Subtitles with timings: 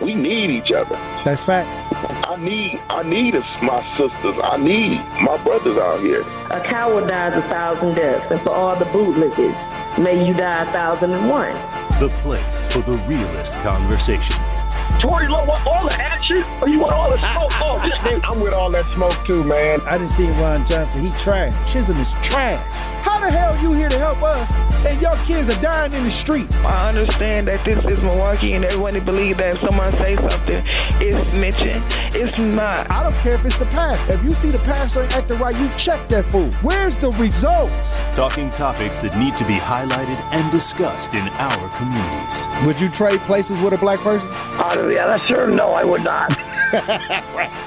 [0.00, 0.94] We need each other.
[1.24, 1.86] That's facts.
[2.28, 4.36] I need I need my sisters.
[4.42, 6.20] I need my brothers out here.
[6.50, 10.66] A coward dies a thousand deaths, and for all the bootlickers, may you die a
[10.66, 11.52] thousand and one.
[11.98, 14.60] The place for the realest conversations.
[15.00, 16.44] Tory Lowe want all the action?
[16.60, 17.52] Or you want all the smoke?
[17.68, 19.80] Oh, yeah, I'm with all that smoke too, man.
[19.86, 21.02] I didn't see Ron Johnson.
[21.02, 21.72] He trash.
[21.72, 22.62] Chisholm is trash.
[23.06, 24.52] How the hell you here to help us
[24.84, 26.52] and your kids are dying in the street?
[26.56, 30.60] I understand that this is Milwaukee and everyone believes that if someone say something,
[31.00, 31.80] it's snitching.
[32.16, 32.90] It's not.
[32.90, 34.10] I don't care if it's the past.
[34.10, 36.50] If you see the pastor ain't acting right, you check that fool.
[36.62, 37.96] Where's the results?
[38.16, 42.66] Talking topics that need to be highlighted and discussed in our communities.
[42.66, 44.28] Would you trade places with a black person?
[44.58, 45.46] Oh, yeah, I sure.
[45.46, 46.32] No, I would not.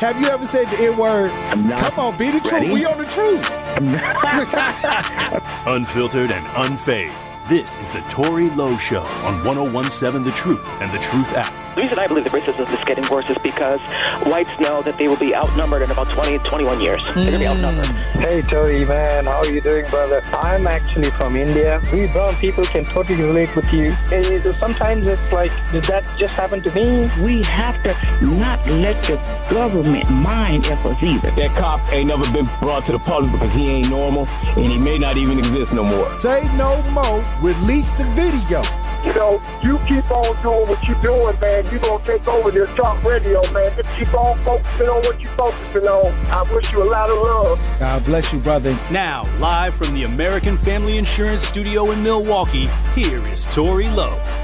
[0.04, 1.32] Have you ever said the N word?
[1.80, 2.68] Come on, be the ready.
[2.68, 2.72] truth.
[2.74, 3.59] We on the truth.
[5.66, 7.30] Unfiltered and unfazed.
[7.48, 11.69] This is the Tory Lowe Show on 1017 The Truth and The Truth app.
[11.80, 13.80] The reason I believe that racism is getting worse is because
[14.28, 17.02] whites know that they will be outnumbered in about 20, 21 years.
[17.06, 17.86] They're going to be outnumbered.
[18.20, 20.20] Hey, Tory, man, how are you doing, brother?
[20.34, 21.80] I'm actually from India.
[21.94, 23.96] We brown people can totally relate with you.
[24.12, 27.10] Eh, Sometimes it's like, did that just happen to me?
[27.24, 27.96] We have to
[28.38, 29.16] not let the
[29.50, 31.32] government mind us either.
[31.32, 34.78] That cop ain't never been brought to the public because he ain't normal and he
[34.80, 36.20] may not even exist no more.
[36.20, 37.24] Say no more.
[37.40, 38.64] Release the video.
[39.06, 41.64] You know, you keep on doing what you're doing, man.
[41.72, 43.72] You're going to take over this talk radio, man.
[43.76, 46.06] Just keep on focusing on what you're focusing on.
[46.30, 47.78] I wish you a lot of love.
[47.80, 48.78] God bless you, brother.
[48.92, 54.39] Now, live from the American Family Insurance Studio in Milwaukee, here is Tory Lowe.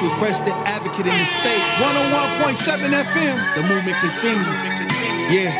[0.00, 1.60] Most requested advocate in the state.
[1.80, 3.54] 101.7 FM.
[3.54, 4.62] The movement continues.
[5.30, 5.52] Yeah,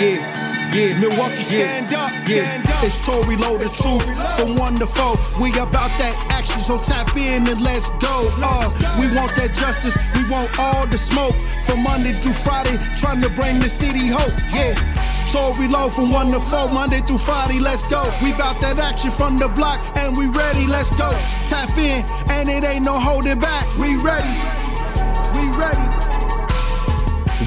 [0.00, 0.98] yeah, yeah.
[0.98, 2.84] Milwaukee, stand up, stand up.
[2.84, 4.06] It's Tory Lowe, the truth.
[4.36, 5.16] From one to four.
[5.40, 8.30] We about that action, so tap in and let's go.
[8.42, 8.70] Uh,
[9.00, 9.96] we want that justice.
[10.14, 11.36] We want all the smoke.
[11.66, 14.34] From Monday through Friday, trying to bring the city hope.
[14.52, 14.74] Yeah.
[15.32, 18.02] Tory Lowe from one to four, Monday through Friday, let's go.
[18.22, 21.10] We bout that action from the block, and we ready, let's go.
[21.48, 23.66] Tap in, and it ain't no holding back.
[23.76, 24.30] We ready,
[25.34, 25.82] we ready.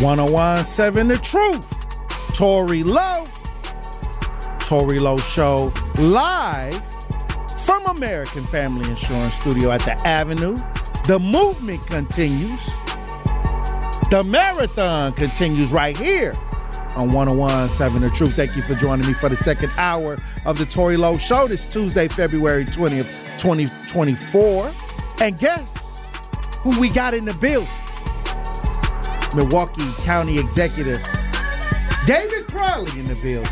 [0.04, 2.36] 1017 The Truth.
[2.36, 3.26] Tory Lowe.
[4.60, 6.82] Tory Lowe Show live
[7.66, 10.56] from American Family Insurance Studio at the Avenue.
[11.08, 12.66] The movement continues.
[14.12, 16.34] The marathon continues right here
[17.00, 18.36] on 1017 The Truth.
[18.36, 21.66] Thank you for joining me for the second hour of the Tory Lowe Show this
[21.66, 23.08] Tuesday, February 20th,
[23.40, 24.70] 2024.
[25.22, 25.76] And guess
[26.58, 27.70] who we got in the building?
[29.36, 31.00] Milwaukee County Executive
[32.06, 33.46] David Crowley in the building.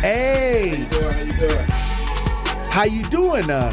[0.00, 0.86] Hey.
[2.70, 3.48] How you doing?
[3.50, 3.72] Uh,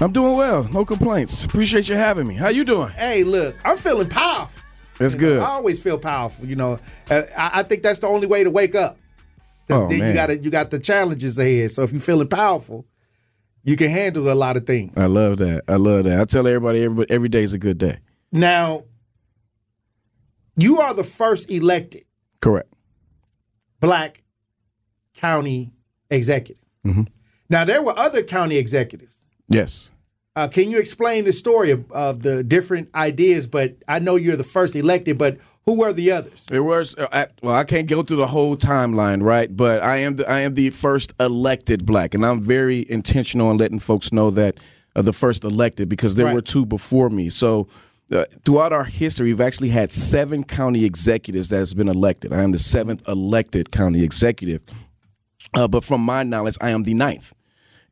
[0.00, 0.64] I'm doing well.
[0.64, 1.44] No complaints.
[1.44, 2.34] Appreciate you having me.
[2.34, 2.90] How you doing?
[2.90, 4.63] hey, look, I'm feeling powerful.
[4.98, 5.40] That's You know, good.
[5.42, 6.46] I always feel powerful.
[6.46, 6.78] You know,
[7.10, 8.98] Uh, I, I think that's the only way to wake up.
[9.70, 10.14] Oh, then you man.
[10.14, 11.70] got you got the challenges ahead.
[11.70, 12.86] So if you're feeling powerful,
[13.62, 14.92] you can handle a lot of things.
[14.96, 15.62] I love that.
[15.68, 16.20] I love that.
[16.20, 17.98] I tell everybody every, every day is a good day.
[18.30, 18.84] Now,
[20.56, 22.04] you are the first elected
[22.40, 22.68] Correct.
[23.80, 24.22] black
[25.14, 25.72] county
[26.10, 26.62] executive.
[26.86, 27.08] Mhm.
[27.48, 29.24] Now, there were other county executives.
[29.48, 29.90] Yes.
[30.36, 33.46] Uh, can you explain the story of, of the different ideas?
[33.46, 36.46] But I know you're the first elected, but who were the others?
[36.50, 37.54] It was uh, I, well.
[37.54, 39.54] I can't go through the whole timeline, right?
[39.56, 43.58] But I am the I am the first elected black, and I'm very intentional in
[43.58, 44.58] letting folks know that
[44.96, 46.34] uh, the first elected because there Right.
[46.34, 47.28] were two before me.
[47.28, 47.68] So
[48.10, 52.32] uh, throughout our history, we've actually had seven county executives that has been elected.
[52.32, 54.62] I am the seventh elected county executive,
[55.54, 57.32] uh, but from my knowledge, I am the ninth.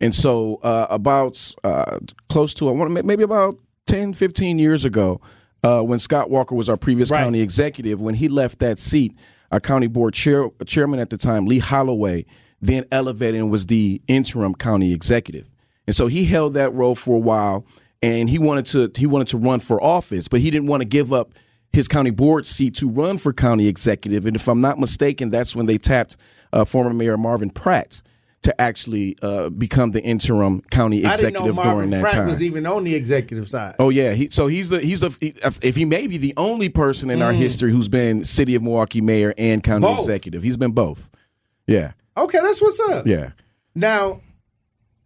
[0.03, 3.57] And so, uh, about uh, close to, I want to maybe about
[3.87, 5.21] 10, 15 years ago,
[5.63, 7.23] uh, when Scott Walker was our previous Right.
[7.23, 9.15] county executive, when he left that seat,
[9.53, 12.27] our county board chair, chairman at the time, Lee Holloway,
[12.61, 15.47] then elevated and was the interim county executive.
[15.87, 17.65] And so he held that role for a while,
[18.03, 20.89] and he wanted to he wanted to run for office, but he didn't want to
[20.89, 21.33] give up
[21.73, 24.27] his county board seat to run for county executive.
[24.27, 26.17] And if I'm not mistaken, that's when they tapped
[26.53, 28.03] uh, former Mayor Marvin Pratt
[28.43, 32.27] to actually uh, become the interim county I didn't know executive during that Pratt time.
[32.27, 33.77] was even on the executive side.
[33.79, 36.69] Oh yeah, he, so he's the he's the he- if he may be the only
[36.69, 37.37] person in our Mm.
[37.37, 40.01] history who's been city of Milwaukee mayor and county Both.
[40.01, 40.43] executive.
[40.43, 41.09] He's been both.
[41.69, 43.07] Yeah, Okay, that's what's up.
[43.07, 43.31] yeah.
[43.77, 44.21] Now,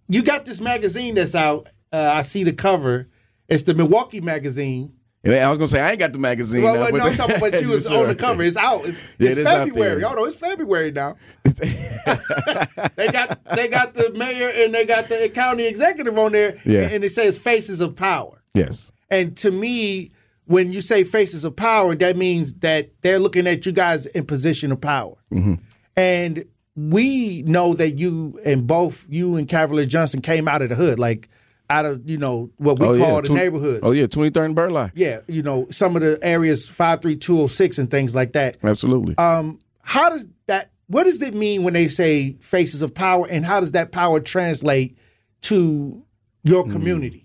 [0.09, 1.69] you got this magazine that's out.
[1.93, 3.09] Uh, I see the cover.
[3.49, 4.95] It's the Milwaukee magazine.
[5.27, 6.63] And I was gonna say I ain't got the magazine.
[6.63, 7.99] Well, now, well, no, I'm talking about you was Sure.
[8.03, 8.43] on the cover.
[8.43, 8.85] It's out.
[8.87, 10.01] It's, Yeah, it's it is February.
[10.01, 11.17] Y'all know it's February now.
[11.45, 16.59] they got they got the mayor and they got the county executive on there.
[16.65, 16.83] Yeah.
[16.89, 18.43] and it says faces of power.
[18.55, 18.93] Yes.
[19.11, 20.11] And to me,
[20.47, 24.27] when you say faces of power, that means that they're looking at you guys in
[24.27, 25.17] position of power.
[25.33, 25.55] Mm-hmm.
[25.97, 26.45] And
[26.75, 30.99] we know that you and both you and Cavalier Johnson came out of the hood,
[30.99, 31.29] like
[31.69, 33.21] out of you know what we oh, call yeah.
[33.21, 33.81] the Twen- neighborhoods.
[33.83, 34.91] Oh yeah, twenty third and Burleigh.
[34.95, 38.33] Yeah, you know some of the areas five three two zero six and things like
[38.33, 38.57] that.
[38.63, 39.17] Absolutely.
[39.19, 40.71] Um, how does that?
[40.89, 44.21] What does it mean when they say faces of power, and how does that power
[44.21, 44.97] translate
[45.43, 46.03] to
[46.45, 46.73] your Hmm.
[46.73, 47.23] community?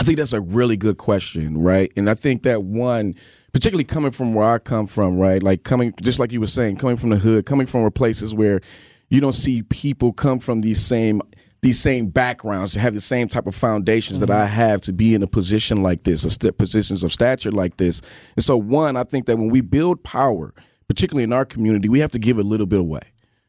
[0.00, 1.92] I think that's a really good question, right?
[1.96, 3.16] And I think that one,
[3.52, 5.42] particularly coming from where I come from, right?
[5.42, 8.60] Like coming, just like you were saying, coming from the hood, coming from places where
[9.08, 11.20] you don't see people come from these same
[11.60, 14.54] these same backgrounds, to have the same type of foundations that I mm-hmm.
[14.54, 18.00] have to be in a position like this, a st- positions of stature like this.
[18.36, 20.54] And so, one, I think that when we build power,
[20.86, 23.02] particularly in our community, we have to give a little bit away,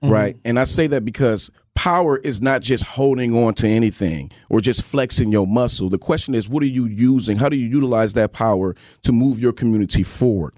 [0.04, 0.12] mm-hmm.
[0.12, 0.38] right?
[0.44, 4.82] And I say that because power is not just holding on to anything or just
[4.82, 5.90] flexing your muscle.
[5.90, 7.38] The question is, what are you using?
[7.38, 10.54] How do you utilize that power to move your community forward?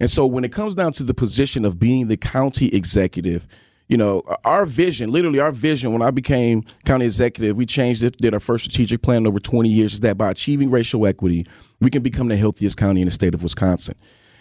[0.00, 3.46] And so when it comes down to the position of being the county executive,
[3.88, 8.16] you know, our vision, literally our vision when I became county executive, we changed it,
[8.16, 11.46] did our first strategic plan over 20 years, is that by achieving racial equity,
[11.80, 13.94] we can become the healthiest county in the state of Wisconsin.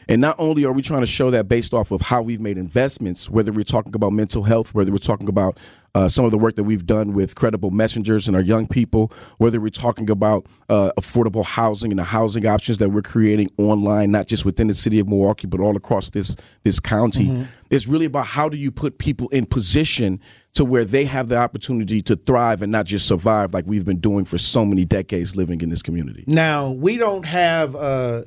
[0.07, 2.57] And not only are we trying to show that based off of how we've made
[2.57, 5.57] investments, whether we're talking about mental health, whether we're talking about
[5.95, 9.11] uh, some of the work that we've done with credible messengers and our young people,
[9.37, 14.09] whether we're talking about uh, affordable housing and the housing options that we're creating online,
[14.09, 17.45] not just within the city of Milwaukee, but all across this this county.
[17.69, 20.19] It's really about how do you put people in position
[20.53, 23.99] to where they have the opportunity to thrive and not just survive like we've been
[23.99, 26.23] doing for so many decades living in this community.
[26.27, 28.23] Now we don't have uh,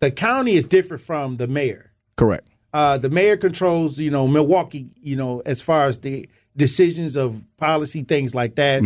[0.00, 1.92] the county is different from the mayor.
[2.16, 2.46] Correct.
[2.72, 7.44] Uh, the mayor controls, you know, Milwaukee, you know, as far as the decisions of
[7.56, 8.82] policy, things like that.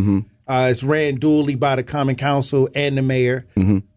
[0.47, 3.47] Uh, it's ran dually by the Common Council and the mayor.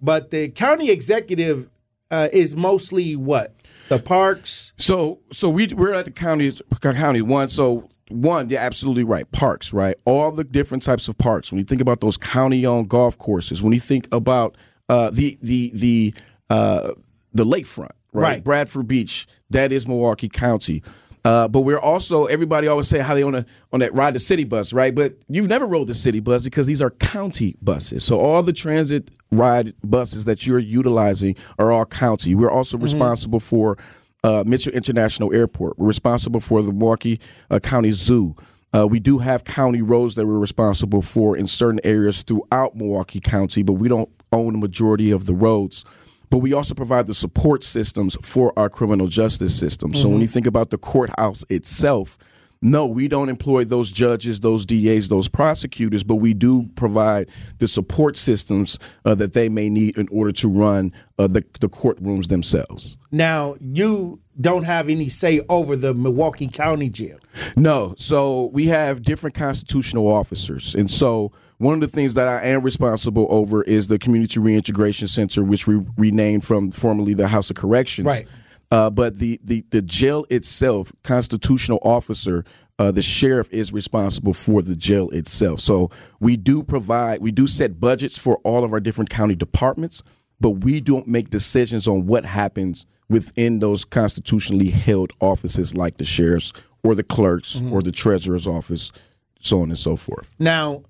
[0.02, 1.70] But the county executive
[2.10, 3.54] uh, is mostly what?
[3.90, 4.74] The parks?
[4.78, 7.50] So so we we're at the county county one.
[7.50, 9.30] So one, you're absolutely right.
[9.32, 9.96] Parks, right?
[10.06, 11.52] All the different types of parks.
[11.52, 14.56] When you think about those county-owned golf courses, when you think about
[14.90, 16.14] uh, the the the
[16.50, 16.94] uh,
[17.34, 18.24] the lakefront, right?
[18.24, 18.44] Right.
[18.44, 20.84] Bradford Beach, that is Milwaukee County.
[21.28, 24.20] Uh, but we're also everybody always say how they on a on that ride the
[24.20, 24.96] city bus, right?
[24.96, 28.06] But you've never rode the city bus because these are county buses.
[28.06, 32.34] So all the transit ride buses that you're utilizing are all county.
[32.34, 33.78] We're also responsible for
[34.24, 35.78] uh, Mitchell International Airport.
[35.78, 37.20] We're responsible for the Milwaukee
[37.52, 38.34] uh, County Zoo.
[38.74, 43.20] Uh, we do have county roads that we're responsible for in certain areas throughout Milwaukee
[43.20, 45.84] County, but we don't own the majority of the roads.
[46.30, 49.94] But we also provide the support systems for our criminal justice system.
[49.94, 50.22] So when mm-hmm.
[50.24, 52.18] you think about the courthouse itself,
[52.62, 57.68] no, we don't employ those judges, those DAs, those prosecutors, but we do provide the
[57.68, 62.28] support systems uh, that they may need in order to run uh, the, the courtrooms
[62.28, 62.98] themselves.
[63.12, 67.20] Now you don't have any say over the Milwaukee County Jail.
[67.56, 67.96] No.
[67.98, 70.76] So we have different constitutional officers.
[70.76, 75.08] And so one of the things that I am responsible over is the Community Reintegration
[75.08, 78.06] Center, which we renamed from formerly the House of Corrections.
[78.06, 78.28] Right.
[78.72, 82.44] Uh, but the, the, the jail itself, constitutional officer,
[82.80, 85.60] uh, the sheriff is responsible for the jail itself.
[85.60, 90.04] So we do provide, we do set budgets for all of our different county departments,
[90.40, 96.04] but we don't make decisions on what happens within those constitutionally held offices like the
[96.04, 98.92] sheriff's or the clerk's or the treasurer's office,
[99.40, 100.30] so on and so forth.
[100.40, 100.84] Now,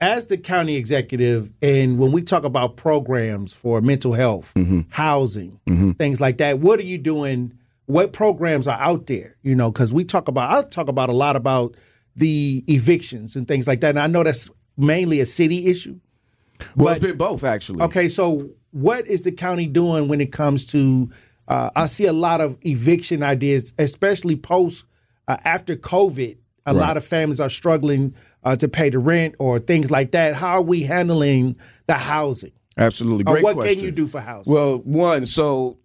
[0.00, 4.52] as the county executive, and when we talk about programs for mental health,
[4.90, 5.60] housing,
[5.98, 7.52] things like that, what are you doing?
[7.86, 9.36] What programs are out there?
[9.42, 11.74] You know, because we talk about, I talk about a lot about
[12.14, 13.90] the evictions and things like that.
[13.90, 15.98] And I know that's mainly a city issue.
[16.76, 17.82] Well, it's been both actually.
[17.82, 21.10] Okay, so what is the county doing when it comes to?
[21.46, 24.84] Uh, I see a lot of eviction ideas, especially post
[25.26, 26.36] uh, after COVID.
[26.66, 26.80] A Right.
[26.80, 28.14] lot of families are struggling
[28.44, 30.34] uh, to pay the rent or things like that.
[30.34, 32.52] How are we handling the housing?
[32.76, 33.24] Absolutely.
[33.26, 33.76] Or Great what question.
[33.76, 34.52] can you do for housing?
[34.52, 35.78] Well, one, so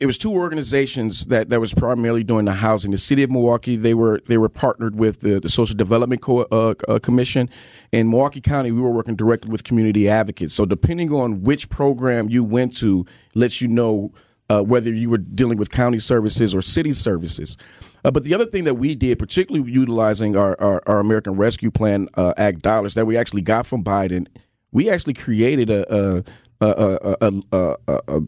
[0.00, 2.90] it was two organizations that, that was primarily doing the housing.
[2.92, 6.46] The city of Milwaukee, they were they were partnered with the, the Social Development Co-
[6.50, 7.50] uh, uh, Commission.
[7.92, 10.54] In Milwaukee County, we were working directly with community advocates.
[10.54, 14.12] So depending on which program you went to, lets you know
[14.48, 17.56] uh, whether you were dealing with county services or city services.
[18.04, 21.70] Uh, but the other thing that we did, particularly utilizing our, our, our American Rescue
[21.70, 24.26] Plan uh, Act dollars that we actually got from Biden,
[24.72, 26.24] we actually created a,
[26.60, 28.22] a, a, a,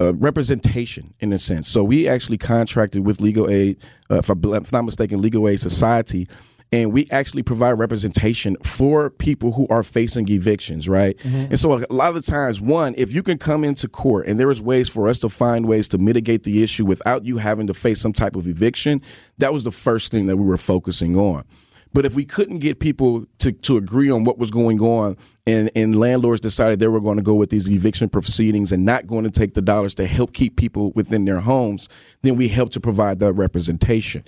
[0.00, 1.68] a representation in a sense.
[1.68, 6.26] So we actually contracted with Legal Aid, uh, if, I'm not mistaken, Legal Aid Society,
[6.74, 11.16] and we actually provide representation for people who are facing evictions, right?
[11.18, 11.36] Mm-hmm.
[11.36, 14.40] And so a lot of the times, one, if you can come into court and
[14.40, 17.68] there is ways for us to find ways to mitigate the issue without you having
[17.68, 19.00] to face some type of eviction,
[19.38, 21.44] that was the first thing that we were focusing on.
[21.92, 25.16] But if we couldn't get people to, to agree on what was going on
[25.46, 29.06] and, and landlords decided they were going to go with these eviction proceedings and not
[29.06, 31.88] going to take the dollars to help keep people within their homes,
[32.22, 34.24] then we help to provide that representation.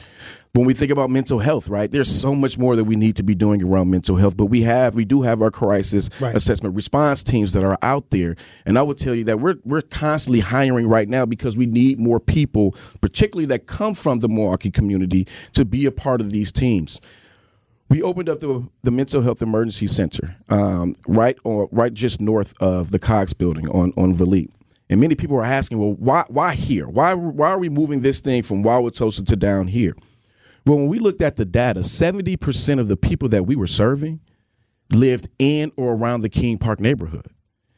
[0.56, 3.22] When we think about mental health, right, there's so much more that we need to
[3.22, 6.34] be doing around mental health, but we have we do have our crisis right.
[6.34, 8.36] assessment response teams that are out there.
[8.64, 11.98] And I would tell you that we're we're constantly hiring right now because we need
[11.98, 16.50] more people, particularly that come from the Milwaukee community, to be a part of these
[16.50, 17.02] teams
[17.88, 22.54] we opened up the, the mental health emergency center um, right or right just north
[22.60, 24.50] of the Coggs building on on Vliet.
[24.88, 26.88] And many people are asking, well, why why here?
[26.88, 29.94] Why why are we moving this thing from Wauwatosa to down here?
[30.66, 34.20] Well, when we looked at the data, 70% of the people that we were serving
[34.92, 37.28] lived in or around the King Park neighborhood.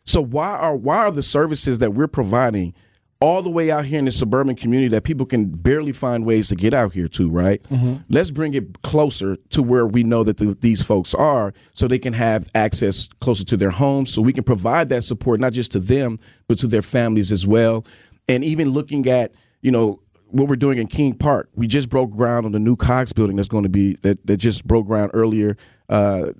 [0.04, 2.74] So why are why are the services that we're providing
[3.20, 6.48] all the way out here in the suburban community that people can barely find ways
[6.48, 7.62] to get out here to, right?
[7.64, 7.96] Mm-hmm.
[8.08, 11.98] Let's bring it closer to where we know that the, these folks are so they
[11.98, 15.72] can have access closer to their homes so we can provide that support not just
[15.72, 17.84] to them but to their families as well.
[18.28, 21.48] And even looking at, you know, what we're doing in King Park.
[21.54, 24.36] We just broke ground on the new Coggs building that's going to be that, that
[24.36, 25.56] just broke ground earlier
[25.88, 26.32] uh,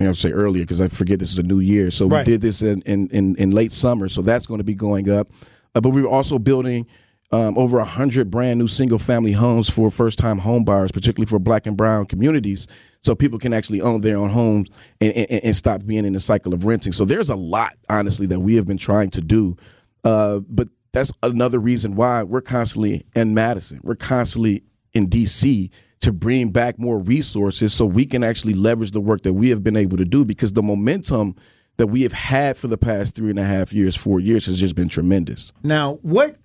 [0.00, 1.90] I to say earlier because I forget this is a new year.
[1.90, 2.26] So right.
[2.26, 4.08] we did this in, in, in, in, late summer.
[4.08, 5.28] So that's going to be going up.
[5.74, 6.86] Uh, but we were also building
[7.30, 11.38] um, over 100 brand new single family homes for first time home buyers, particularly for
[11.38, 12.68] black and brown communities,
[13.00, 14.68] so people can actually own their own homes
[15.00, 16.92] and, and, and stop being in the cycle of renting.
[16.92, 19.56] So there's a lot, honestly, that we have been trying to do.
[20.04, 25.70] Uh, but that's another reason why we're constantly in Madison, we're constantly in DC
[26.00, 29.62] to bring back more resources so we can actually leverage the work that we have
[29.62, 31.34] been able to do because the momentum
[31.76, 34.58] that we have had for the past three and a half years, four years has
[34.58, 35.52] just been tremendous.
[35.62, 36.36] Now, what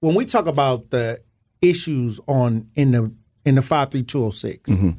[0.00, 1.20] when we talk about the
[1.62, 3.12] issues on in the
[3.44, 4.90] in the five three two oh six, mm-hmm.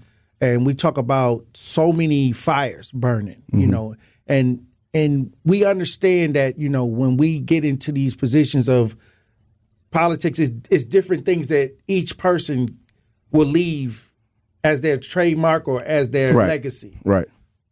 [0.41, 3.59] and we talk about so many fires burning, mm-hmm.
[3.59, 3.95] you know,
[4.27, 8.95] and and we understand that you know when we get into these positions of
[9.91, 12.79] politics, is is different things that each person
[13.31, 14.11] will leave
[14.63, 16.47] as their trademark or as their right.
[16.47, 16.99] legacy.
[17.03, 17.27] Right.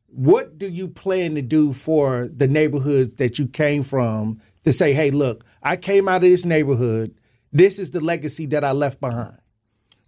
[0.07, 4.93] What do you plan to do for the neighborhoods that you came from to say,
[4.93, 7.13] hey, look, I came out of this neighborhood.
[7.51, 9.37] This is the legacy that I left behind.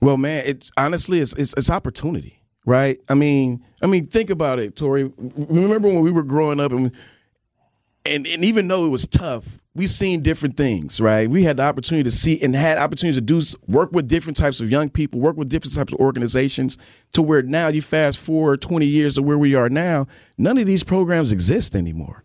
[0.02, 3.02] Well, man, it's honestly it's it's, it's opportunity, right?
[3.10, 5.12] I mean, I mean, think about it, Tory.
[5.18, 6.96] Remember when we were growing up and
[8.06, 11.30] and, and even though it was tough, we've seen different things, right?
[11.30, 14.62] We had the opportunity to see and had opportunities to do work with different types
[14.62, 16.78] of young people, work with different types of organizations
[17.14, 20.08] to where now you fast forward 20 years to where we are now,
[20.38, 22.24] none of these programs exist anymore.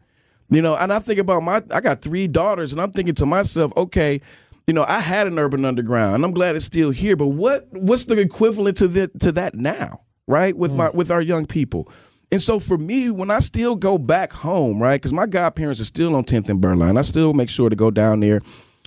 [0.50, 3.26] You know, and I think about my I got three daughters and I'm thinking to
[3.26, 4.20] myself, okay,
[4.66, 7.66] you know, I had an urban underground and I'm glad it's still here, but what
[7.72, 10.56] what's the equivalent to the, to that now, right?
[10.56, 10.76] With mm.
[10.76, 11.88] my with our young people.
[12.32, 15.84] And so for me, when I still go back home, right, because my godparents are
[15.84, 18.40] still on 10th and Burleigh, I still make sure to go down there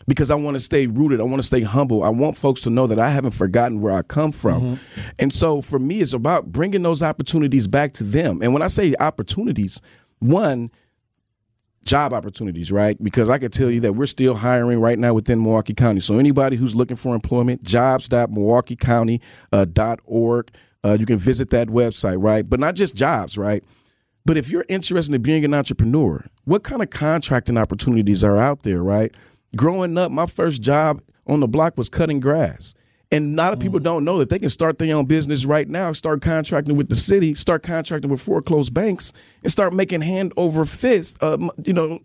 [0.08, 1.22] because I want to stay rooted.
[1.22, 2.04] I want to stay humble.
[2.04, 4.62] I want folks to know that I haven't forgotten where I come from.
[4.62, 5.10] Mm-hmm.
[5.20, 8.42] And so for me, it's about bringing those opportunities back to them.
[8.42, 9.82] And when I say opportunities,
[10.20, 10.72] one,
[11.84, 13.02] job opportunities, right?
[13.02, 16.02] Because I can tell you that we're still hiring right now within Milwaukee County.
[16.02, 19.22] So anybody who's looking for employment, jobs.milwaukeecounty.org.
[19.54, 19.66] Uh,
[20.88, 22.50] uh, you can visit that website, right?
[22.50, 23.64] But not just jobs, right?
[24.26, 28.64] But if you're interested in being an entrepreneur, what kind of contracting opportunities are out
[28.64, 29.14] there, right?
[29.56, 32.74] Growing up, my first job on the block was cutting grass.
[33.12, 33.84] And a lot of people mm.
[33.84, 36.96] don't know that they can start their own business right now, start contracting with the
[36.96, 39.14] city, start contracting with foreclosed banks,
[39.44, 42.00] and start making hand over fist, uh, you know,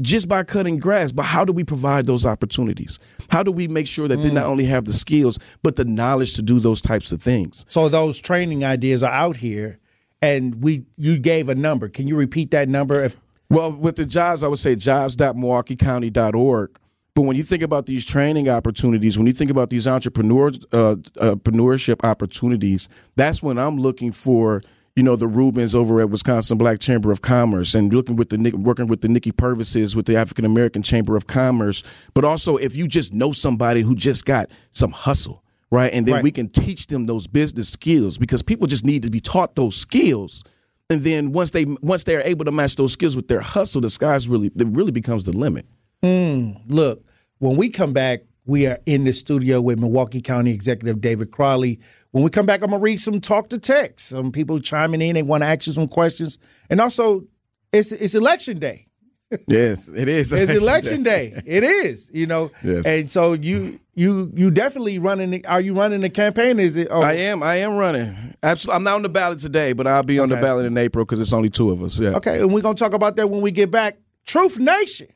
[0.00, 1.12] just by cutting grass.
[1.12, 2.98] But how do we provide those opportunities?
[3.28, 4.22] How do we make sure that mm.
[4.22, 7.64] they not only have the skills, but the knowledge to do those types of things?
[7.68, 9.78] So those training ideas are out here,
[10.22, 11.88] and we you gave a number.
[11.88, 13.02] Can you repeat that number?
[13.02, 13.16] If
[13.48, 16.78] well, with the jobs, I would say jobs.milwaukeecounty.org.
[17.14, 20.96] But when you think about these training opportunities, when you think about these entrepreneur uh,
[20.96, 24.62] entrepreneurship opportunities, that's when I'm looking for
[24.96, 28.50] you know the Rubens over at Wisconsin Black Chamber of Commerce and looking with the
[28.56, 31.82] working with the Nikki Purvises with the African American Chamber of Commerce.
[32.14, 36.14] But also, if you just know somebody who just got some hustle, right, and then
[36.14, 36.22] Right.
[36.24, 39.76] we can teach them those business skills because people just need to be taught those
[39.76, 40.42] skills.
[40.88, 43.90] And then once they once they're able to match those skills with their hustle, the
[43.90, 45.66] sky's really it really becomes the limit.
[46.02, 47.04] Mm, look,
[47.38, 51.80] when we come back, we are in the studio with Milwaukee County Executive David Crowley.
[52.12, 54.08] When we come back, I'm gonna read some talk to text.
[54.08, 56.38] Some people chiming in, they want to ask you some questions,
[56.70, 57.26] and also
[57.72, 58.86] it's it's election day.
[59.48, 60.32] yes, it is.
[60.32, 61.42] It's election day.
[61.44, 62.52] It is, you know.
[62.62, 62.86] Yes.
[62.86, 65.30] And so you you you definitely running.
[65.30, 66.60] The, are you running the campaign?
[66.60, 66.86] Is it?
[66.90, 67.42] Oh, I am.
[67.42, 68.36] I am running.
[68.44, 68.76] Absolutely.
[68.76, 71.18] I'm not on the ballot today, but I'll be on the ballot in April because
[71.18, 71.98] it's only two of us.
[71.98, 72.10] Yeah.
[72.10, 73.98] Okay, and we're gonna talk about that when we get back.
[74.24, 75.08] Truth Nation.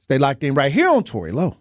[0.00, 1.56] Stay locked in right here on Tory Lowe.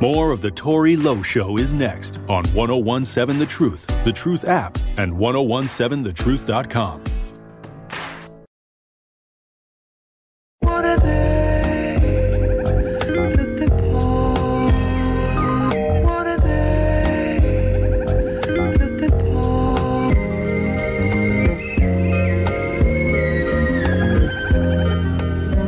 [0.00, 4.76] More of the Tory Lowe Show is next on 1017 The Truth, The Truth app,
[4.98, 7.04] and 1017thetruth.com.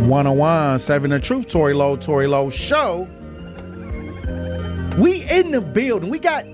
[0.07, 3.09] One oh on oh one, seven the truth, Tory Lowe, Tory Lowe show.
[4.99, 6.11] We in the building.
[6.11, 6.45] We got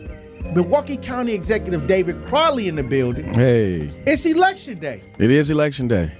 [0.54, 3.32] Milwaukee County Executive David Crowley in the building.
[3.32, 5.02] Hey, It's election day.
[5.18, 6.12] it is election day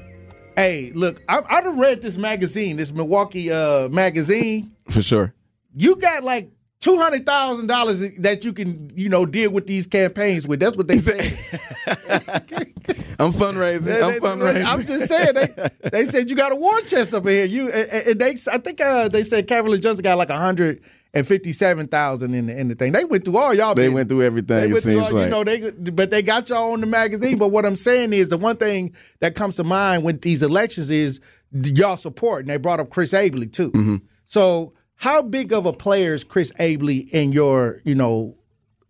[0.56, 4.72] Hey, look, I, I done read this magazine, this Milwaukee uh, magazine.
[4.88, 5.34] for sure.
[5.74, 6.50] You got like
[6.80, 10.60] two hundred thousand dollars that you can, you know, deal with these campaigns with.
[10.60, 11.36] That's what they say.
[13.18, 14.00] I'm fundraising.
[14.02, 14.64] I'm fundraising.
[14.64, 17.44] I'm just saying they, they said you got a war chest up in here.
[17.46, 20.80] You and, and they I think uh, they said Cavalier Johnson got like a hundred
[21.14, 22.92] and fifty seven thousand in the in the thing.
[22.92, 23.74] They went through all y'all.
[23.74, 23.94] They business.
[23.94, 24.70] went through everything.
[24.70, 25.24] They it seems all, like.
[25.24, 27.38] you know they but they got y'all on the magazine.
[27.38, 30.90] But what I'm saying is the one thing that comes to mind with these elections
[30.90, 31.20] is
[31.52, 33.70] y'all support, and they brought up Chris Abele too.
[33.70, 33.96] Mm-hmm.
[34.26, 38.36] So how big of a player is Chris Abele in your you know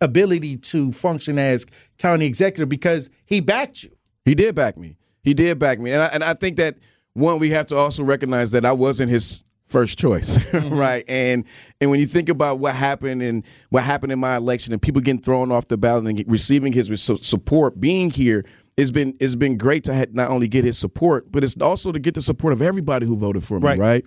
[0.00, 1.66] ability to function as
[1.98, 3.90] county executive because he backed you.
[4.24, 4.96] He did back me.
[5.22, 6.76] He did back me, and I, and I think that
[7.12, 10.74] one we have to also recognize that I wasn't his first choice, mm-hmm.
[10.74, 11.05] right?
[11.09, 11.44] And
[11.81, 15.00] and when you think about what happened and what happened in my election, and people
[15.00, 18.44] getting thrown off the ballot and receiving his support, being here
[18.77, 21.98] it's been it's been great to not only get his support, but it's also to
[21.98, 23.79] get the support of everybody who voted for me, Right.
[23.79, 24.07] right?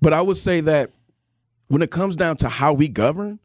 [0.00, 0.92] But I would say that
[1.68, 3.38] when it comes down to how we govern,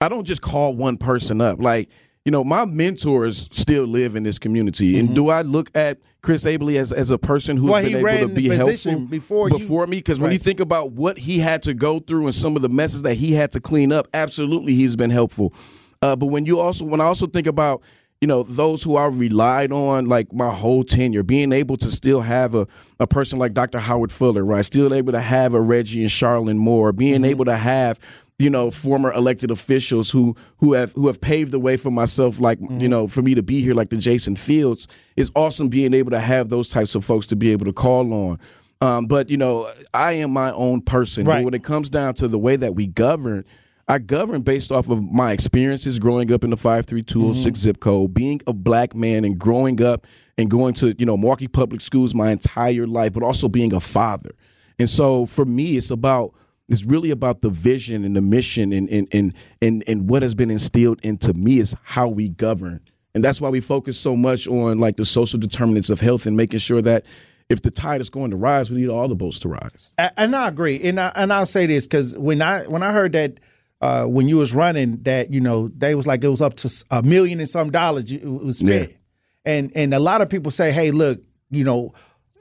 [0.00, 1.60] I don't just call one person up.
[1.60, 1.90] Like,
[2.24, 4.98] you know, my mentors still live in this community.
[4.98, 8.02] And do I look at Chris Abele as, as a person who's Mm-hmm.
[8.02, 9.98] Well, been able to be helpful before you- before me?
[9.98, 12.68] Because when you think about what he had to go through and some of the
[12.68, 15.54] messes that he had to clean up, absolutely he's been helpful.
[16.02, 17.82] Uh, but when you also when I also think about
[18.20, 22.20] you know those who I relied on like my whole tenure, being able to still
[22.20, 22.66] have a,
[22.98, 23.78] a person like Dr.
[23.78, 24.62] Howard Fuller, right?
[24.64, 27.24] Still able to have a Reggie and Charlene Moore, being Mm-hmm.
[27.24, 27.98] able to have
[28.40, 32.40] you know former elected officials who who have who have paved the way for myself
[32.40, 32.80] like Mm-hmm.
[32.80, 36.10] you know for me to be here like the Jason Fields is awesome being able
[36.10, 38.38] to have those types of folks to be able to call on
[38.80, 41.44] um, but you know I am my own person Right.
[41.44, 43.44] when it comes down to the way that we govern
[43.88, 48.40] I govern based off of my experiences growing up in the 53206 zip code, being
[48.46, 50.06] a black man and growing up
[50.38, 53.80] and going to, you know, Milwaukee public schools my entire life, but also being a
[53.80, 54.30] father.
[54.78, 56.32] And so for me, it's about
[56.70, 60.34] it's really about the vision and the mission and and and and, and what has
[60.34, 62.80] been instilled into me is how we govern.
[63.14, 66.36] And that's why we focus so much on like the social determinants of health and
[66.36, 67.04] making sure that
[67.48, 69.92] if the tide is going to rise, we need all the boats to rise.
[69.98, 73.12] And I agree, and I and I'll say this because when I when I heard
[73.12, 73.40] that
[73.80, 76.84] uh, when you was running that you know they was like it was up to
[76.92, 78.96] a million and some dollars it was spent, Yeah.
[79.44, 81.92] and and a lot of people say, hey, look, you know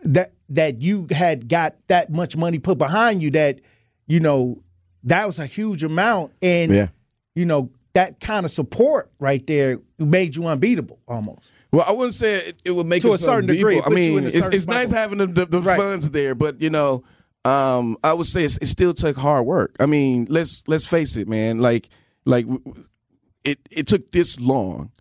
[0.04, 3.60] that that you had got that much money put behind you that
[4.10, 4.62] you know
[5.06, 6.88] that was a huge amount, and Yeah.
[7.36, 11.50] you know that kind of support right there made you unbeatable almost.
[11.72, 13.92] Well, I wouldn't say it, it would make To a certain degree, unbeatable.
[13.94, 15.78] it I put you in mean, it's, it's nice having the, the, the Right.
[15.80, 17.04] funds there, but you know,
[17.46, 19.76] um, I would say it's, it still took hard work.
[19.80, 21.60] I mean, let's let's face it, man.
[21.60, 21.88] Like
[22.26, 22.86] like w- w-
[23.46, 24.92] it it took this long.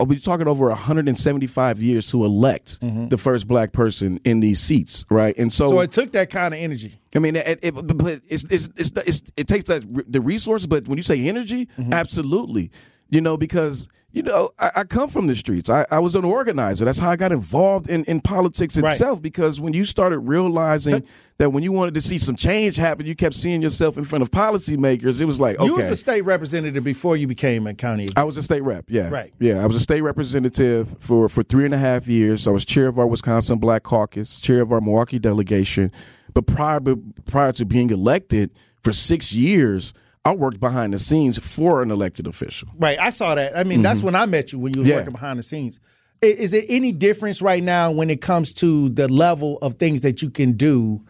[0.00, 3.08] We're talking over 175 years to elect mm-hmm.
[3.08, 5.36] the first black person in these seats, right?
[5.36, 7.00] And so, So it took that kind of energy.
[7.14, 10.86] I mean, it, it, but it's, it's, it's, it's, it takes that the resource, but
[10.86, 11.92] when you say energy, mm-hmm.
[11.92, 12.70] absolutely,
[13.08, 15.68] you know, because you know, I, I come from the streets.
[15.68, 16.86] I, I, was an organizer.
[16.86, 19.18] That's how I got involved in, in politics itself.
[19.18, 19.22] Right.
[19.22, 23.14] Because when you started realizing that when you wanted to see some change happen, you
[23.14, 25.20] kept seeing yourself in front of policymakers.
[25.20, 25.66] It was like, okay.
[25.66, 28.08] You was a state representative before you became a county.
[28.16, 28.86] I was a state rep.
[28.88, 29.34] Yeah, right.
[29.38, 32.48] Yeah, I was a state representative for for three and a half years.
[32.48, 35.92] I was chair of our Wisconsin Black Caucus, chair of our Milwaukee delegation.
[36.32, 36.80] But prior
[37.26, 38.50] prior to being elected
[38.82, 39.92] for six years.
[40.26, 42.68] I worked behind the scenes for an elected official.
[42.76, 42.98] Right.
[42.98, 43.56] I saw that.
[43.56, 43.82] I mean, mm-hmm.
[43.82, 44.96] that's when I met you when you were yeah.
[44.96, 45.78] working behind the scenes.
[46.22, 50.22] Is there any difference right now when it comes to the level of things that
[50.22, 51.04] you can do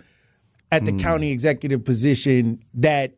[0.72, 1.00] at the mm.
[1.00, 3.14] county executive position that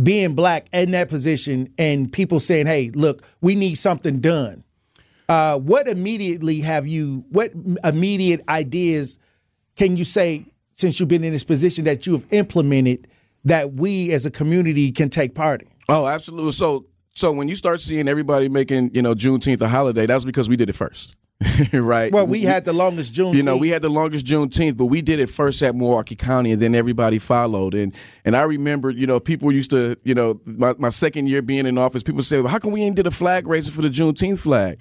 [0.00, 4.62] being black in that position and people saying, "Hey, look, we need something done."
[5.28, 7.24] Uh, what immediately have you?
[7.30, 9.18] What immediate ideas
[9.76, 13.08] can you say since you've been in this position that you have implemented
[13.44, 15.68] that we as a community can take part in.
[15.88, 16.52] Oh, absolutely.
[16.52, 20.48] So so when you start seeing everybody making, you know, Juneteenth a holiday, that's because
[20.48, 21.16] we did it first.
[21.72, 22.12] right.
[22.12, 23.34] Well, we had the longest Juneteenth.
[23.34, 26.52] You know, we had the longest Juneteenth, but we did it first at Milwaukee County,
[26.52, 27.74] and then everybody followed.
[27.74, 31.40] And and I remember, you know, people used to, you know, my, my second year
[31.42, 33.82] being in office, people said, well, "How come we ain't did a flag raising for
[33.82, 34.80] the Juneteenth flag?"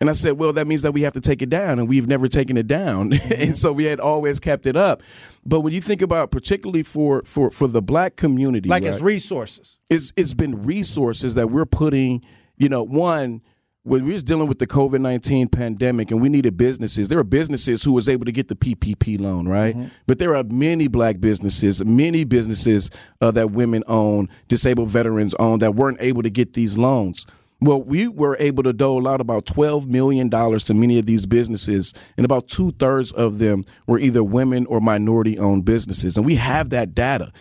[0.00, 2.06] And I said, well, that means that we have to take it down, and we've
[2.06, 5.02] never taken it down, and so we had always kept it up.
[5.44, 9.00] But when you think about, particularly for for for the black community, like right, it's
[9.00, 12.24] resources, it's it's been resources that we're putting.
[12.58, 13.42] You know, one
[13.86, 17.24] when we was dealing with the COVID nineteen pandemic and we needed businesses, there were
[17.24, 19.76] businesses who was able to get the PPP loan, right?
[19.76, 19.88] Mm-hmm.
[20.06, 25.60] But there are many black businesses, many businesses uh, that women own, disabled veterans own,
[25.60, 27.26] that weren't able to get these loans.
[27.60, 31.94] Well, we were able to dole out about $12 million to many of these businesses,
[32.16, 36.16] and about two thirds of them were either women or minority owned businesses.
[36.16, 37.32] And we have that data.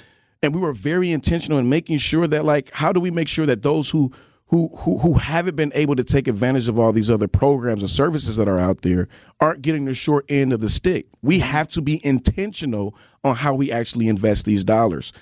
[0.41, 3.45] And we were very intentional in making sure that, like, how do we make sure
[3.45, 4.11] that those who
[4.49, 7.89] who, who who haven't been able to take advantage of all these other programs and
[7.89, 9.07] services that are out there
[9.39, 11.07] aren't getting the short end of the stick.
[11.23, 15.13] We have to be intentional on how we actually invest these dollars.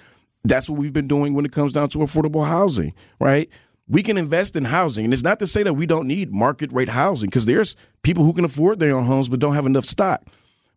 [0.43, 3.49] That's what we've been doing when it comes down to affordable housing, right?
[3.87, 5.05] We can invest in housing.
[5.05, 8.23] And it's not to say that we don't need market rate housing because there's people
[8.23, 10.23] who can afford their own homes but don't have enough stock.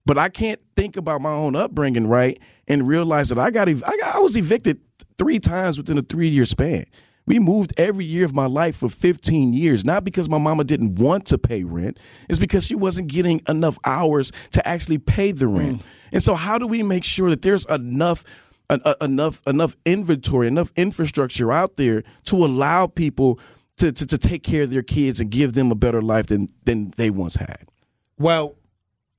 [0.04, 2.38] But I can't think about my own upbringing, right,
[2.68, 4.80] and realize that I got, I, got, I was evicted
[5.18, 6.84] three times within a three year span.
[7.26, 11.00] We moved every year of my life for 15 years, not because my mama didn't
[11.00, 15.48] want to pay rent, it's because she wasn't getting enough hours to actually pay the
[15.48, 15.80] rent.
[15.80, 15.86] Mm.
[16.12, 18.22] And so, how do we make sure that there's enough
[19.00, 23.38] enough enough inventory, enough infrastructure out there to allow people
[23.76, 26.48] to, to, to take care of their kids and give them a better life than
[26.64, 27.64] than they once had.
[28.18, 28.56] Well,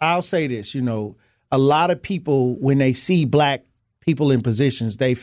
[0.02, 1.16] I'll say this, you know,
[1.52, 3.64] a lot of people when they see black
[4.02, 5.14] people in positions, they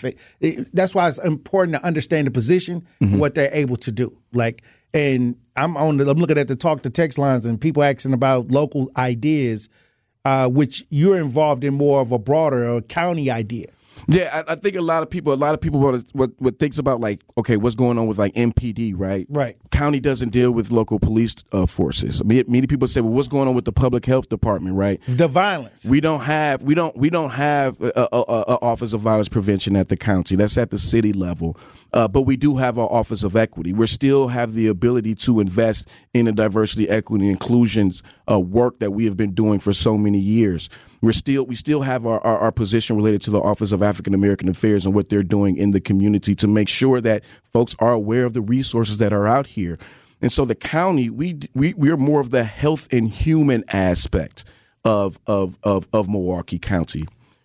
[0.73, 3.19] that's why it's important to understand the position, mm-hmm.
[3.19, 4.17] what they're able to do.
[4.33, 5.97] Like, and I'm on.
[5.97, 9.69] The, I'm looking at the talk to text lines and people asking about local ideas,
[10.25, 13.67] uh, which you're involved in more of a broader or county idea.
[14.09, 16.59] Yeah, I, I, think a lot of people, a lot of people, what, what what
[16.59, 19.27] thinks about like, okay, what's going on with like MPD, right?
[19.29, 19.57] Right.
[19.71, 22.23] County doesn't deal with local police uh, forces.
[22.25, 25.01] Many, many people say, well, what's going on with the public health department, right?
[25.09, 25.85] The violence.
[25.85, 29.77] We don't have, we don't, we don't have a, a, a office of violence prevention
[29.77, 30.37] at the county.
[30.37, 31.57] That's at the city level.
[31.95, 33.73] Uh, but we do have our office of equity.
[33.73, 38.91] We still have the ability to invest in the diversity, equity, inclusions uh, work that
[38.91, 40.69] we have been doing for so many years.
[41.01, 44.13] We're still we still have our, our, our position related to the Office of African
[44.13, 47.93] American Affairs and what they're doing in the community to make sure that folks are
[47.93, 49.79] aware of the resources that are out here.
[50.21, 54.43] And so the county, we we we're more of the health and human aspect
[54.85, 57.05] of of of, of Milwaukee County.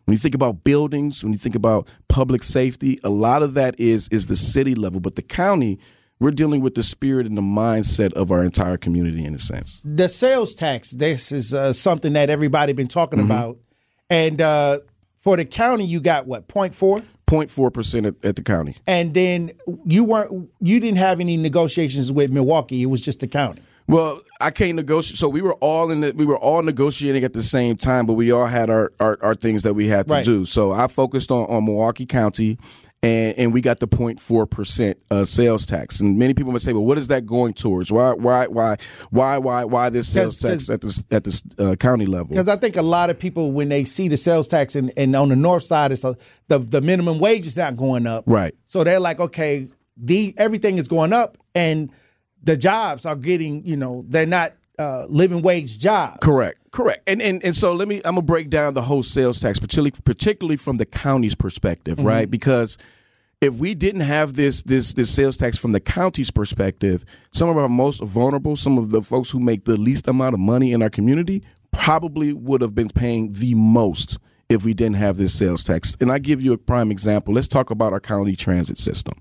[0.09, 3.79] When you think about buildings, when you think about public safety, a lot of that
[3.79, 5.77] is is the city level, but the county
[6.19, 9.83] we're dealing with the spirit and the mindset of our entire community in a sense.
[9.85, 13.29] The sales tax, this is uh, something that everybody been talking mm-hmm.
[13.29, 13.59] about.
[14.09, 14.79] And uh,
[15.15, 17.05] for the county, you got what, 0.4?
[17.27, 18.77] 0.4 percent at the county.
[18.87, 19.51] And then
[19.85, 22.81] you weren't, you didn't have any negotiations with Milwaukee.
[22.81, 23.61] It was just the county.
[23.89, 25.17] Well, I can't negotiate.
[25.17, 28.13] So we were all in the, we were all negotiating at the same time, but
[28.13, 30.25] we all had our, our, our things that we had to right.
[30.25, 30.45] do.
[30.45, 32.57] So I focused on, on Milwaukee County
[33.01, 35.99] and, and we got the 0.4 percent uh, sales tax.
[35.99, 37.91] And many people would say, "Well, what is that going towards?
[37.91, 38.77] Why, why, why,
[39.09, 42.57] why, why, why this sales tax at this at this uh, county level?" Because I
[42.57, 45.35] think a lot of people, when they see the sales tax, and, and on the
[45.35, 46.17] north side, it's a,
[46.49, 48.53] the the minimum wage is not going up, right?
[48.65, 51.91] So they're like, okay, the everything is going up, and
[52.43, 56.17] the jobs are getting, you know, they're not uh, living wage jobs.
[56.21, 56.57] Correct.
[56.71, 57.07] Correct.
[57.07, 59.91] And, and and so let me I'm gonna break down the whole sales tax, particularly
[59.91, 62.07] particularly from the county's perspective, mm-hmm.
[62.07, 62.31] right?
[62.31, 62.77] Because
[63.41, 67.57] if we didn't have this this this sales tax from the county's perspective, some of
[67.57, 70.81] our most vulnerable, some of the folks who make the least amount of money in
[70.81, 74.17] our community, probably would have been paying the most
[74.49, 75.95] if we didn't have this sales tax.
[75.99, 77.33] And I give you a prime example.
[77.33, 79.15] Let's talk about our county transit system.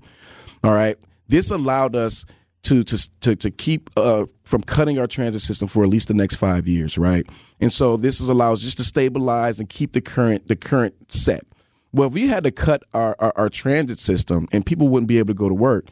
[0.62, 2.26] All right, this allowed us
[2.68, 6.14] to to to, to keep uh, from cutting our transit system for at least the
[6.14, 7.26] next five years, right?
[7.60, 11.44] And so this is allows just to stabilize and keep the current the current set.
[11.92, 15.18] Well, if we had to cut our, our, our transit system and people wouldn't be
[15.18, 15.86] able to go to work,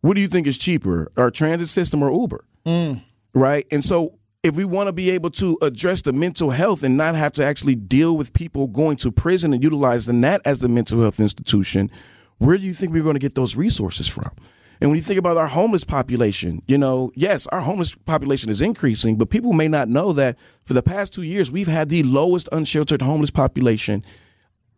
[0.00, 2.44] what do you think is cheaper, our transit system or Uber?
[2.66, 3.02] Mm.
[3.34, 3.64] Right?
[3.70, 7.14] And so if we want to be able to address the mental health and not
[7.14, 11.00] have to actually deal with people going to prison and utilizing that as the mental
[11.00, 11.92] health institution,
[12.38, 14.32] where do you think we're going to get those resources from?
[14.80, 18.60] And when you think about our homeless population, you know, yes, our homeless population is
[18.60, 22.02] increasing, but people may not know that for the past two years, we've had the
[22.04, 24.04] lowest unsheltered homeless population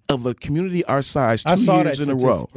[0.09, 2.49] of a community our size two I saw years that in a row.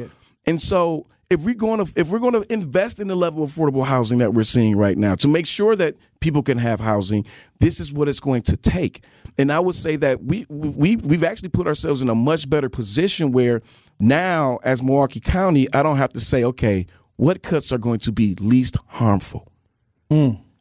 [0.46, 3.50] And so if we're going to if we're going to invest in the level of
[3.50, 7.24] affordable housing that we're seeing right now to make sure that people can have housing,
[7.60, 9.04] this is what it's going to take.
[9.38, 12.68] And I would say that we we we've actually put ourselves in a much better
[12.68, 13.62] position where
[13.98, 18.12] now as Milwaukee County, I don't have to say, okay, what cuts are going to
[18.12, 19.48] be least harmful?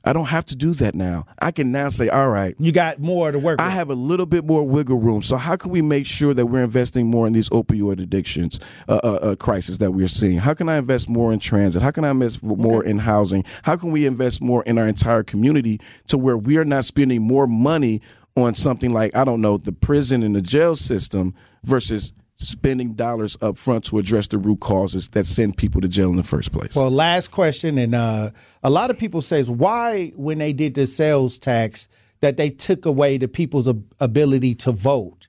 [0.05, 1.25] I don't have to do that now.
[1.39, 3.73] I can now say, all right, You got more to work I with.
[3.73, 5.21] have a little bit more wiggle room.
[5.21, 8.99] So how can we make sure that we're investing more in these opioid addictions uh,
[9.03, 10.39] uh, uh, crisis that we're seeing?
[10.39, 11.81] How can I invest more in transit?
[11.83, 13.45] How can I invest more in housing?
[13.61, 17.21] How can we invest more in our entire community to where we are not spending
[17.21, 18.01] more money
[18.35, 22.11] on something like I don't know the prison and the jail system versus
[22.43, 26.17] spending dollars up front to address the root causes that send people to jail in
[26.17, 26.75] the first place.
[26.75, 28.32] Well, last question, and uh,
[28.63, 31.88] a lot of people says why when they did the sales tax
[32.21, 35.27] that they took away the people's ab- ability to vote,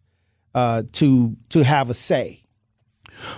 [0.55, 2.40] uh, to to have a say.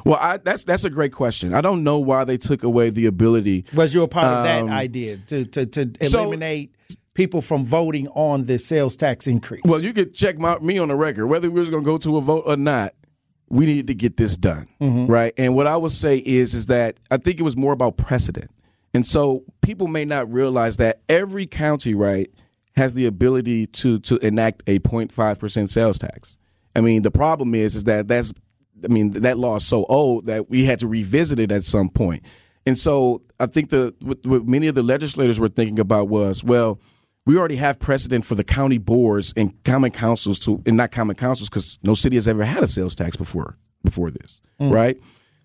[0.04, 1.52] Well, I, that's that's a great question.
[1.54, 3.64] I don't know why they took away the ability.
[3.74, 6.72] Was you a part of Um, that idea to to, to so- eliminate
[7.12, 9.62] people from voting on the sales tax increase?
[9.64, 11.96] Well, you could check my, me on the record whether we was going to go
[11.98, 12.94] to a vote or not.
[13.48, 15.08] We needed to get this done, Mhm.
[15.08, 15.32] right?
[15.38, 18.50] And what I would say is, is that I think it was more about precedent,
[18.92, 22.28] and so people may not realize that every county, right,
[22.76, 26.38] has the ability to to enact a 0.5 percent sales tax.
[26.74, 28.32] I mean, the problem is, is that that's,
[28.84, 31.88] I mean, that law is so old that we had to revisit it at some
[31.88, 32.22] point.
[32.66, 36.42] And so I think the what, what many of the legislators were thinking about was,
[36.44, 36.78] well,
[37.26, 41.16] we already have precedent for the county boards and common councils to, and not common
[41.16, 44.72] councils because no city has ever had a sales tax before before this, Mm.
[44.72, 44.98] right?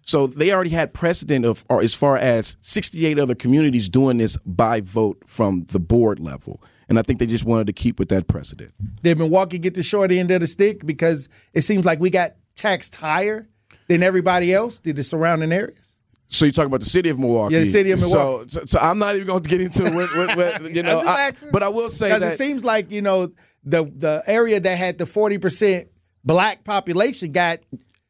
[0.04, 4.36] So they already had precedent of, or as far as 68 other communities doing this
[4.46, 8.10] by vote from the board level, and I think they just wanted to keep with
[8.10, 8.74] that precedent.
[9.04, 12.34] Did Milwaukee get the short end of the stick because it seems like we got
[12.56, 13.48] taxed higher
[13.88, 14.80] than everybody else?
[14.80, 15.91] Did the surrounding areas?
[16.32, 17.56] So you talk about the city of Milwaukee.
[17.56, 18.50] Yeah, the city of Milwaukee.
[18.50, 21.00] So, so, so I'm not even going to get into what, what, what you know.
[21.00, 21.52] I'm just I- asking.
[21.52, 23.32] but I will say because that it seems like you know
[23.64, 25.90] the the area that had the forty percent
[26.24, 27.60] black population got.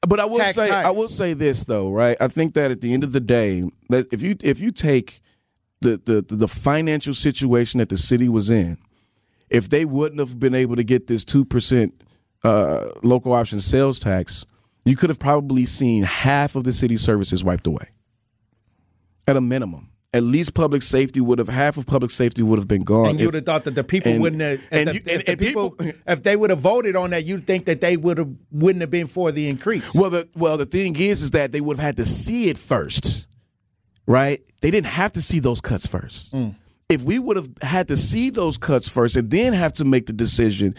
[0.08, 0.86] But I will say higher.
[0.86, 2.16] I will say this though, right?
[2.20, 5.22] I think that at the end of the day, that if you if you take
[5.82, 8.78] the the the financial situation that the city was in,
[9.50, 12.04] if they wouldn't have been able to get this two percent
[12.44, 14.46] uh, local option sales tax,
[14.86, 17.90] you could have probably seen half of the city services wiped away.
[19.32, 22.67] At a minimum, at least public safety would have half of public safety would have
[22.67, 23.10] been gone.
[23.12, 24.60] And you would have thought that the people and- wouldn't have.
[24.60, 25.76] If, and the, you- if and- and people,
[26.08, 28.89] if they would have voted on that, you'd think that they would have wouldn't have
[28.89, 29.96] been for the increase.
[29.96, 32.58] Well, the well, the thing is, is that they would have had to see it
[32.58, 33.26] first,
[34.06, 34.41] right?
[34.62, 36.34] They didn't have to see those cuts first.
[36.34, 36.56] Mm.
[36.89, 40.08] If we would have had to see those cuts first and then have to make
[40.08, 40.76] the decision,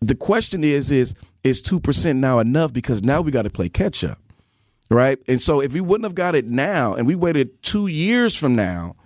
[0.00, 2.72] the question is, is is two percent now enough?
[2.72, 4.18] Because now we got to play catch up,
[4.92, 5.18] right?
[5.26, 8.54] And so if we wouldn't have got it now, and we waited two years from
[8.54, 8.96] now,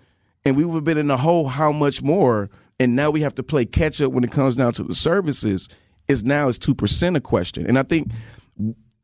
[0.44, 3.35] and we would have been in the hole how much more, and now we have
[3.37, 5.68] to play catch up when it comes down to the services.
[6.09, 8.12] Is now is two percent a question, and I think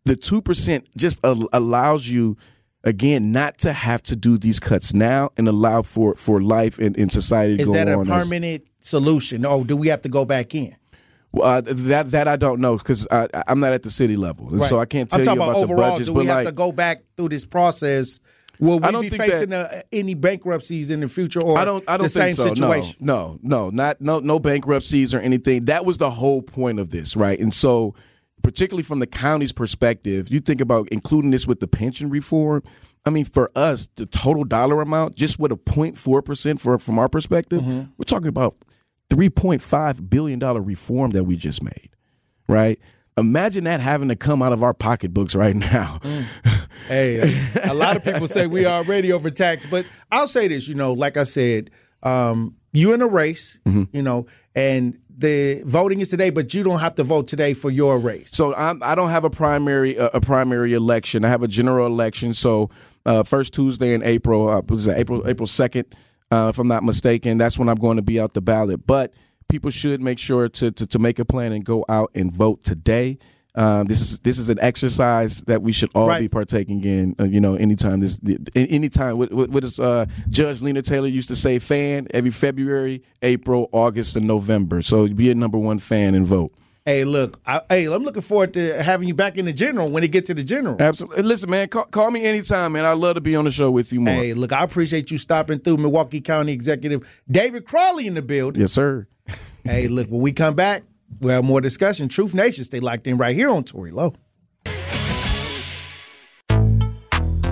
[0.05, 2.37] the two percent just al- allows you
[2.85, 6.95] again not to have to do these cuts now and allow for for life in,
[6.95, 10.55] in society to Is that a permanent solution, or do we have to go back
[10.55, 10.77] in?
[11.33, 14.63] Well, uh, that that I don't know because I'm not at the city level, and
[14.63, 15.91] so I can't tell you about, about, the overall.
[15.93, 16.09] budgets.
[16.09, 18.21] do but we have like, to go back through this process?
[18.61, 21.83] Will we I don't be facing a, any bankruptcies in the future, or I don't.
[21.89, 22.55] I don't the think same so.
[22.55, 22.97] situation?
[23.01, 25.65] No, no, no, not no no bankruptcies or anything.
[25.65, 27.41] That was the whole point of this, right?
[27.41, 27.95] And so,
[28.43, 32.63] particularly from the county's perspective, you think about including this with the pension reform.
[33.05, 36.99] I mean, for us, the total dollar amount, just with a 0.4 percent for from
[36.99, 37.91] our perspective, Mm-hmm.
[37.97, 38.55] we're talking about
[39.11, 41.91] three point five billion dollar reform that we just made,
[42.49, 42.79] right?
[43.19, 46.01] Imagine that having to come out of our pocketbooks right now.
[46.89, 47.19] Hey,
[47.63, 50.67] a lot of people say we are already overtaxed, but I'll say this.
[50.67, 51.71] You know, like I said,
[52.03, 53.61] um, you in a race.
[53.67, 53.95] Mm-hmm.
[53.95, 57.71] You know, and the voting is today, but you don't have to vote today for
[57.71, 58.31] your race.
[58.31, 61.23] So I'm, I don't have a primary a, a primary election.
[61.23, 62.33] I have a general election.
[62.33, 62.71] So
[63.05, 65.95] uh, first Tuesday in April, uh, was it April April second,
[66.33, 67.39] uh, if I'm not mistaken.
[67.39, 68.87] That's when I'm going to be out the ballot.
[68.87, 69.13] But
[69.49, 72.65] people should make sure to to, to make a plan and go out and vote
[72.65, 73.19] today.
[73.55, 76.21] Uh, this is this is an exercise that we should all Right.
[76.21, 77.15] be partaking in.
[77.21, 78.19] Uh, you know, anytime this,
[78.55, 79.19] anytime.
[79.19, 81.59] What, what, what is uh, Judge Lena Taylor used to say?
[81.59, 84.81] Fan every February, April, August, and November.
[84.81, 86.53] So be a number one fan and vote.
[86.85, 90.03] Hey, look, I, hey, I'm looking forward to having you back in the general when
[90.03, 90.77] it gets to the general.
[90.81, 91.23] Absolutely.
[91.23, 92.85] Listen, man, call, call me anytime, man.
[92.85, 94.15] I'd love to be on the show with you more.
[94.15, 95.77] Hey, look, I appreciate you stopping through.
[95.77, 98.61] Milwaukee County Executive David Crowley in the building.
[98.61, 99.07] Yes, sir.
[99.65, 100.83] hey, look, when we come back,
[101.21, 102.09] we'll have more discussion.
[102.09, 104.15] Truth Nation, stay locked in right here on Tory Lowe.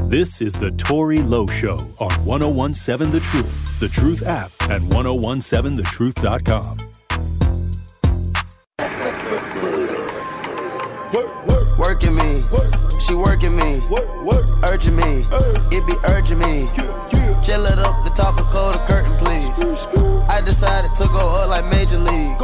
[0.08, 6.78] This is the Tory Lowe Show on 1017 The Truth, The Truth app, and 1017thetruth.com.
[11.12, 12.44] Working me,
[13.04, 13.82] she working me,
[14.62, 15.26] urging me,
[15.72, 16.70] it be urging me.
[17.42, 19.50] Chill it up, the top of cold, the curtain, please.
[20.28, 22.38] I decided to go up like Major League.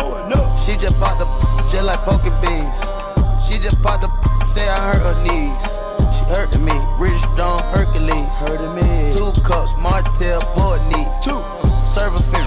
[0.67, 1.27] She just popped the
[1.71, 2.79] just like poking beans.
[3.47, 5.63] She just popped the say I hurt her knees.
[6.17, 8.35] She hurting me, Rich Stone Hercules.
[8.43, 9.15] Hurting me.
[9.15, 10.43] Two cups, Martell,
[10.91, 11.07] neat.
[11.23, 11.39] Two.
[11.95, 12.46] Serve a finger,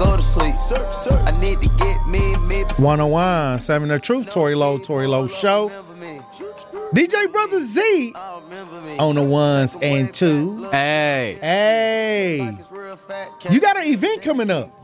[0.00, 0.56] go to sleep.
[0.56, 1.22] Sir.
[1.26, 2.64] I need to get me, me.
[2.76, 5.70] 101, 7 The Truth, Tory Lowe, Tory Lowe Show.
[6.94, 8.12] DJ Brother Z
[8.98, 10.70] on the ones and twos.
[10.72, 11.38] Hey.
[11.40, 12.56] Hey.
[13.50, 14.74] You got an event coming up.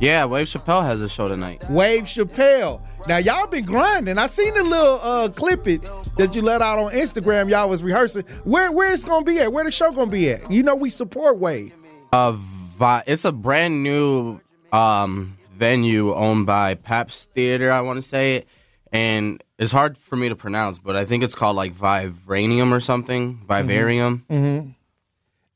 [0.00, 1.68] Yeah, Wave Chappelle has a show tonight.
[1.70, 2.80] Wave Chappelle.
[3.06, 4.18] Now y'all been grinding.
[4.18, 7.48] I seen the little uh clip it that you let out on Instagram.
[7.48, 8.24] Y'all was rehearsing.
[8.44, 9.52] Where where it's gonna be at?
[9.52, 10.50] Where the show gonna be at?
[10.50, 11.72] You know we support Wave.
[12.12, 14.40] Uh, Vi- it's a brand new
[14.74, 18.48] um, venue owned by Pabst Theater, I want to say it.
[18.92, 22.80] And it's hard for me to pronounce, but I think it's called like Vibranium or
[22.80, 23.38] something.
[23.46, 24.24] Vivarium.
[24.30, 24.70] Mm-hmm.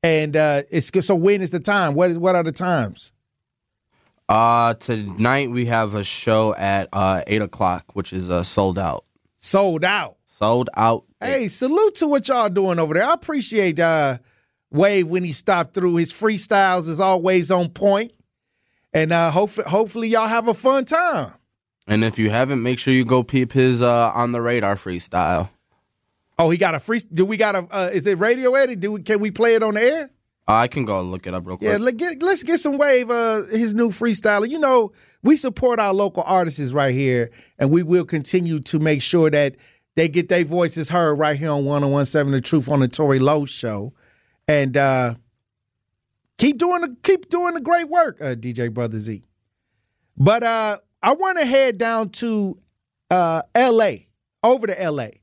[0.03, 1.95] And uh it's so when is the time?
[1.95, 3.13] What is what are the times?
[4.29, 9.07] Uh, tonight we have a show at uh, 8 o'clock, which is uh, sold out.
[9.39, 10.19] Sold out.
[10.27, 11.05] Sold out.
[11.19, 13.05] Hey, salute to what y'all doing over there.
[13.05, 14.19] I appreciate uh
[14.71, 15.97] Wave when he stopped through.
[15.97, 18.13] His freestyles is always on point.
[18.93, 21.33] And uh hopefully hopefully y'all have a fun time.
[21.87, 25.49] And if you haven't, make sure you go peep his uh, On the Radar freestyle.
[26.39, 28.81] Oh, he got a free do we got a uh, is it radio edit?
[28.81, 30.11] Do we can we play it on the air?
[30.49, 31.69] Uh, I can go look it up real quick.
[31.69, 33.11] Yeah, let get, let's get some wave.
[33.11, 34.49] Uh, his new freestyler.
[34.49, 39.03] You know, we support our local artists right here, and we will continue to make
[39.03, 39.57] sure that
[39.95, 43.45] they get their voices heard right here on 1017 The Truth on the Tory Lowe
[43.45, 43.93] Show,
[44.47, 45.17] and uh,
[46.39, 49.23] keep doing the keep doing the great work, uh, DJ Brother Z.
[50.17, 52.59] But uh, I want to head down to
[53.11, 54.09] uh, L.A.
[54.43, 55.21] over to L.A.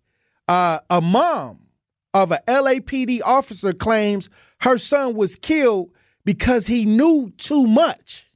[0.47, 1.67] Uh, a mom
[2.13, 4.29] of a LAPD officer claims
[4.61, 5.91] her son was killed
[6.23, 8.29] because he knew too much.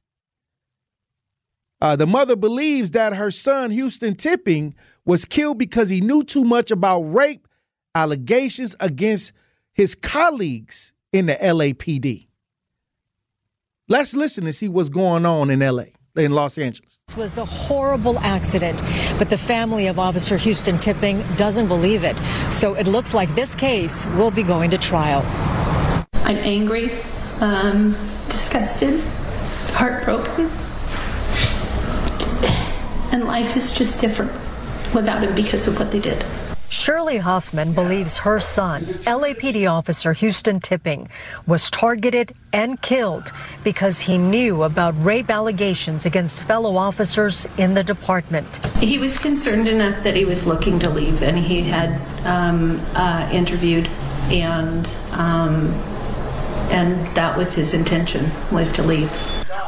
[1.80, 4.74] Uh, the mother believes that her son, Houston Tipping,
[5.06, 7.48] was killed because he knew too much about rape
[7.94, 9.32] allegations against
[9.72, 12.26] his colleagues in the LAPD.
[13.90, 17.00] Let's listen and see what's going on in LA, in Los Angeles.
[17.08, 18.80] This was a horrible accident,
[19.18, 22.16] but the family of Officer Houston Tipping doesn't believe it.
[22.52, 25.22] So it looks like this case will be going to trial.
[26.22, 26.92] I'm angry,
[27.40, 27.96] um,
[28.28, 29.02] disgusted,
[29.72, 30.48] heartbroken.
[33.10, 34.30] And life is just different
[34.94, 36.24] without him because of what they did.
[36.70, 41.08] Shirley Huffman believes her son, LAPD officer Houston Tipping,
[41.44, 43.32] was targeted and killed
[43.64, 48.64] because he knew about rape allegations against fellow officers in the department.
[48.76, 53.28] He was concerned enough that he was looking to leave, and he had um, uh,
[53.32, 53.88] interviewed,
[54.30, 55.72] and um,
[56.70, 59.10] and that was his intention was to leave.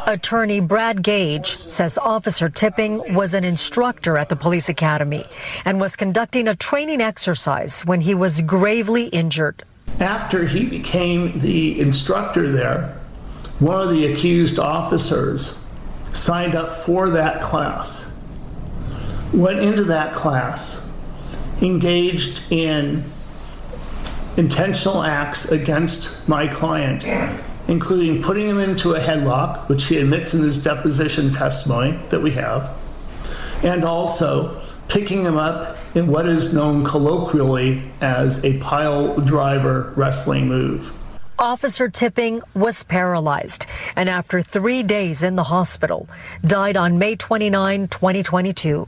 [0.06, 5.24] Attorney Brad Gage says Officer Tipping was an instructor at the police academy
[5.64, 9.62] and was conducting a training exercise when he was gravely injured.
[10.00, 12.98] After he became the instructor there,
[13.60, 15.56] one of the accused officers
[16.12, 18.10] signed up for that class,
[19.32, 20.80] went into that class,
[21.60, 23.04] engaged in
[24.36, 27.04] intentional acts against my client,
[27.68, 32.32] including putting him into a headlock, which he admits in his deposition testimony that we
[32.32, 32.70] have,
[33.62, 40.48] and also picking him up in what is known colloquially as a pile driver wrestling
[40.48, 40.92] move.
[41.38, 46.08] Officer Tipping was paralyzed and after three days in the hospital,
[46.44, 48.86] died on May 29, 2022.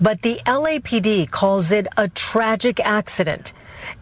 [0.00, 3.52] But the LAPD calls it a tragic accident.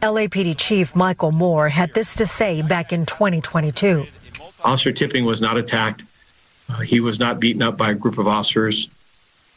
[0.04, 4.04] LAPD Chief Michel Moore had this to say back in 2022.
[4.62, 6.02] Officer Tipping was not attacked.
[6.68, 8.90] Uh, he was not beaten up by a group of officers,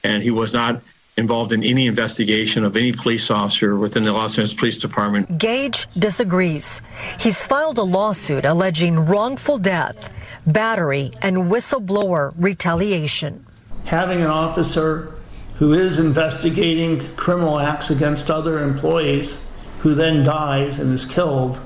[0.06, 0.82] and he was not
[1.18, 5.38] involved in any investigation of any police officer within the Los Angeles Police Department.
[5.38, 6.82] Gage disagrees.
[7.20, 10.14] He's filed a lawsuit alleging wrongful death,
[10.46, 13.46] battery, and whistleblower retaliation.
[13.84, 15.14] Having an officer
[15.56, 19.40] who is investigating criminal acts against other employees
[19.80, 21.62] who then dies and is killed.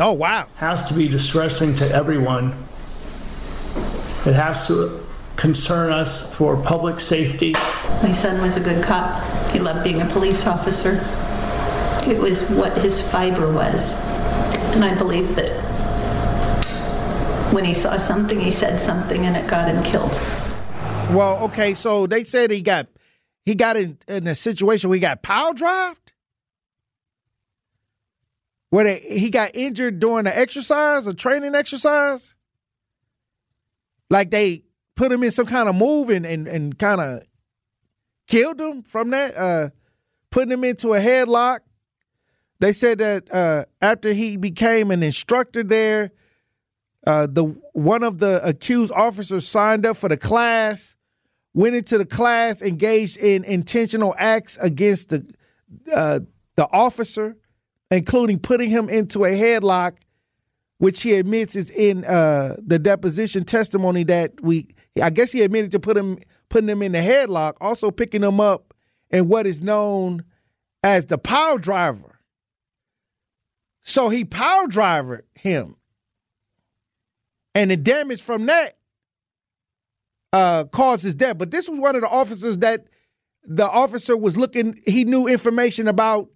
[0.00, 0.46] Oh, wow.
[0.56, 2.54] Has to be distressing to everyone.
[4.26, 5.06] It has to
[5.36, 7.52] concern us for public safety.
[8.02, 9.22] My son was a good cop.
[9.52, 11.00] He loved being a police officer.
[12.08, 13.92] It was what his fiber was.
[14.74, 15.52] And I believe that
[17.52, 20.14] when he saw something, he said something and it got him killed.
[21.14, 22.88] Well, okay, so they said he got
[23.44, 26.03] he got in, in a situation where he got power drived.
[28.74, 32.34] Where they, he got injured during an exercise, a training exercise.
[34.10, 34.64] Like they
[34.96, 37.22] put him in some kind of move and and, and kind of
[38.26, 39.70] killed him from that, uh,
[40.30, 41.60] putting him into a headlock.
[42.58, 46.10] They said that uh, after he became an instructor there,
[47.06, 47.44] uh, the
[47.74, 50.96] one of the accused officers signed up for the class,
[51.52, 55.32] went into the class, engaged in intentional acts against the
[55.94, 56.18] uh,
[56.56, 57.36] the officer,
[57.94, 59.96] including putting him into a headlock,
[60.78, 64.68] which he admits is in uh, the deposition testimony that we.
[65.02, 66.18] I guess he admitted to put him
[66.48, 68.74] putting him in the headlock, also picking him up
[69.10, 70.24] in what is known
[70.82, 72.20] as the power driver.
[73.82, 75.76] So he power driver him.
[77.54, 78.76] And the damage from that
[80.32, 81.38] uh, caused his death.
[81.38, 82.86] But this was one of the officers that
[83.44, 86.28] the officer was looking, he knew information about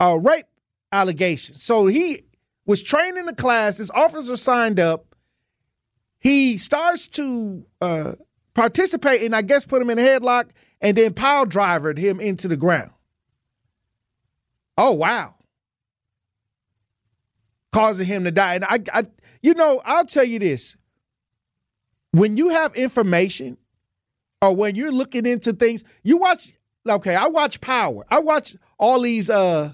[0.00, 0.46] uh, rape
[0.92, 1.62] allegations.
[1.62, 2.24] So he
[2.66, 3.78] was training the class.
[3.78, 5.14] This officer signed up.
[6.18, 8.12] He starts to uh,
[8.54, 12.48] participate and I guess put him in a headlock and then power drivered him into
[12.48, 12.90] the ground.
[14.76, 15.34] Oh, wow
[17.72, 18.54] causing him to die.
[18.54, 19.02] And I, I,
[19.42, 20.76] you know, I'll tell you this:
[22.12, 23.56] when you have information,
[24.42, 26.52] or when you're looking into things, you watch.
[26.88, 28.06] Okay, I watch Power.
[28.10, 29.72] I watch all these uh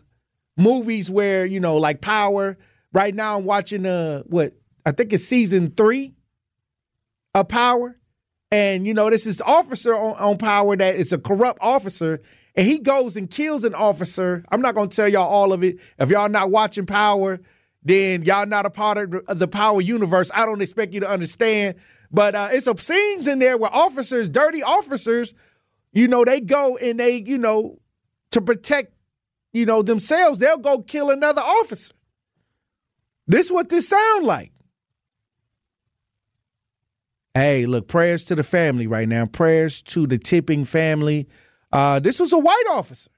[0.57, 2.57] movies where you know, like Power.
[2.93, 4.53] Right now, I'm watching uh what
[4.85, 6.15] I think it's season three
[7.35, 7.99] of Power.
[8.51, 12.21] And you know, this is officer on, on Power that is a corrupt officer,
[12.55, 14.45] and he goes and kills an officer.
[14.51, 15.79] I'm not gonna tell y'all all of it.
[15.99, 17.41] If y'all not watching Power,
[17.87, 20.31] then y'all not a part of the power universe.
[20.35, 21.77] I don't expect you to understand.
[22.11, 25.35] But uh, it's some scenes in there where officers, dirty officers,
[25.93, 27.79] you know, they go and they, you know,
[28.33, 28.93] to protect,
[29.57, 31.95] you know, themselves, they'll go kill another officer.
[33.27, 34.53] This is what this sound like.
[37.33, 39.25] Hey, look, prayers to the family right now.
[39.25, 41.27] Prayers to the tipping family.
[41.73, 43.11] Uh, this was a white officer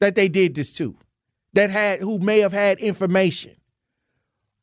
[0.00, 0.96] that they did this to,
[1.52, 3.54] that had who may have had information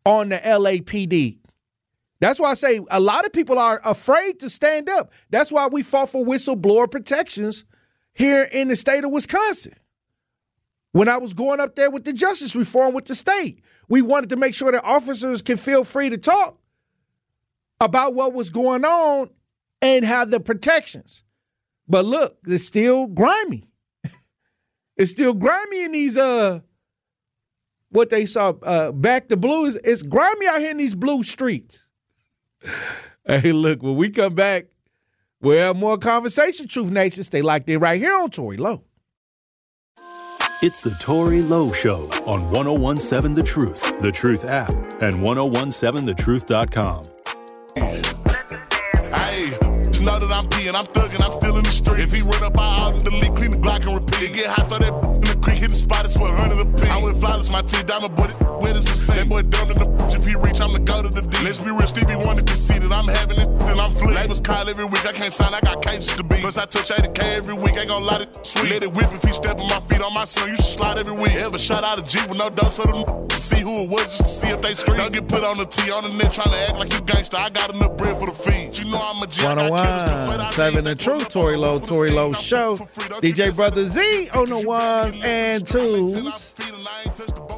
[0.05, 1.37] on the LAPD.
[2.19, 5.13] That's why I say a lot of people are afraid to stand up.
[5.29, 7.63] That's why we fought for whistleblower protections
[8.13, 9.75] here in the state of Wisconsin.
[10.95, 14.29] When I was going up there with the justice reform with the state, we wanted
[14.29, 16.57] to make sure that officers can feel free to talk
[17.81, 19.29] about what was going on
[19.81, 21.23] and have the protections.
[21.85, 23.67] But look, it's still grimy.
[24.95, 26.61] it's still grimy in these uh
[27.89, 31.23] what they saw uh, back to blue is it's grimy out here in these blue
[31.23, 31.89] streets.
[33.25, 34.67] hey, look, when we come back,
[35.41, 37.25] we'll have more conversation, Truth Nation.
[37.25, 38.85] Stay like they right here on Tory Lowe.
[40.65, 47.03] It's the Tory Lowe Show on 1017 The Truth, The Truth app, and 1017thetruth.com.
[47.75, 48.01] Hey,
[50.01, 51.99] know that I'm peeing, I'm thugging, I'm still in the street.
[51.99, 54.33] If he run up, I the clean the and repeat.
[54.33, 56.89] Get hot, throw that creek, hit the spot, it's 100 a piece.
[56.89, 58.29] I went flawless, my teeth, diamond boy,
[58.59, 59.19] wet as a sink.
[59.19, 61.43] That boy dumb in the bitch, if he reach, I'm the go to the D.
[61.45, 62.17] Let's be real, Stevie
[62.55, 64.15] see that I'm having it, then I'm flipped.
[64.15, 66.41] Labels call every week, I can't sign, I got cases to beat.
[66.41, 68.71] Plus, I touch 80K every week, ain't gonna lie to sweet.
[68.71, 70.97] Let it whip if he step on my feet on my son, you should slide
[70.97, 71.35] every week.
[71.35, 74.05] Ever shot out a G with no dose of them to see who it was,
[74.17, 74.97] just to see if they street.
[74.97, 77.37] Don't get put on the T on the net, trying to act like you gangster.
[77.37, 78.77] I got enough bread for the feed.
[78.77, 82.33] You know I'm a G, I got killers 101.7 The Truth, Tory Lowe, Tory Lowe
[82.33, 82.77] Show.
[83.21, 85.34] DJ Brother Z on the ones and
[85.65, 86.53] twos.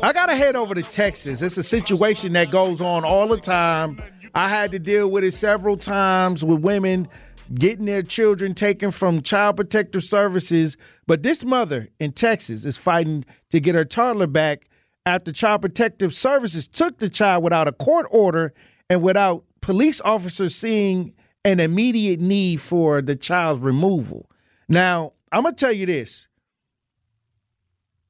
[0.04, 1.42] I got to head over to Texas.
[1.42, 4.02] It's a situation that goes on all the time.
[4.36, 7.08] I had to deal with it several times with women
[7.54, 10.78] getting their children taken from child protective services.
[11.06, 14.70] But this mother in Texas is fighting to get her toddler back
[15.06, 18.54] after child protective services took the child without a court order
[18.90, 21.14] and without police officers seeing
[21.46, 24.30] an immediate need for the child's removal.
[24.68, 26.28] Now, I'm going to tell you this.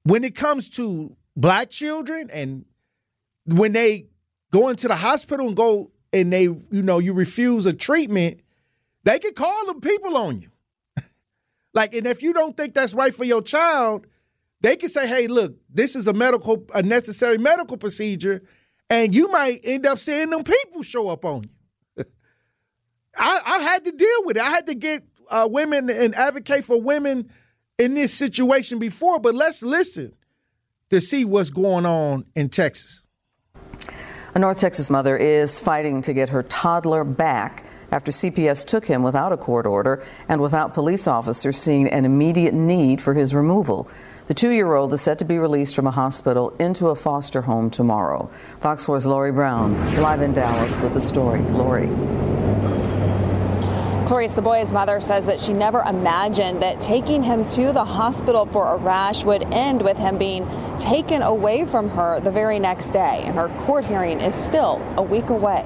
[0.07, 2.63] When it comes to black children and
[3.43, 4.07] when they
[4.53, 8.39] go into the hospital and go and they, you know, you refuse a treatment,
[9.03, 10.49] they can call them people on you.
[11.73, 14.07] like, and if you don't think that's right for your child,
[14.61, 18.41] they can say, hey, look, this is a medical, a necessary medical procedure,
[18.89, 21.43] and you might end up seeing them people show up on
[21.97, 22.05] you.
[23.17, 24.43] I, I had to deal with it.
[24.43, 27.29] I had to get uh, women and advocate for women
[27.77, 30.13] in this situation before, but let's listen
[30.89, 33.03] to see what's going on in Texas.
[34.33, 39.01] A North Texas mother is fighting to get her toddler back after CPS took him
[39.01, 43.89] without a court order and without police officers seeing an immediate need for his removal.
[44.27, 47.43] The two year old is set to be released from a hospital into a foster
[47.43, 48.29] home tomorrow.
[48.59, 51.39] Fox 4's Lori Brown, live in Dallas with the story.
[51.43, 52.36] Lori.
[54.07, 58.45] Clarice, the boy's mother says that she never imagined that taking him to the hospital
[58.45, 60.47] for a rash would end with him being
[60.77, 63.23] taken away from her the very next day.
[63.25, 65.65] And her court hearing is still a week away.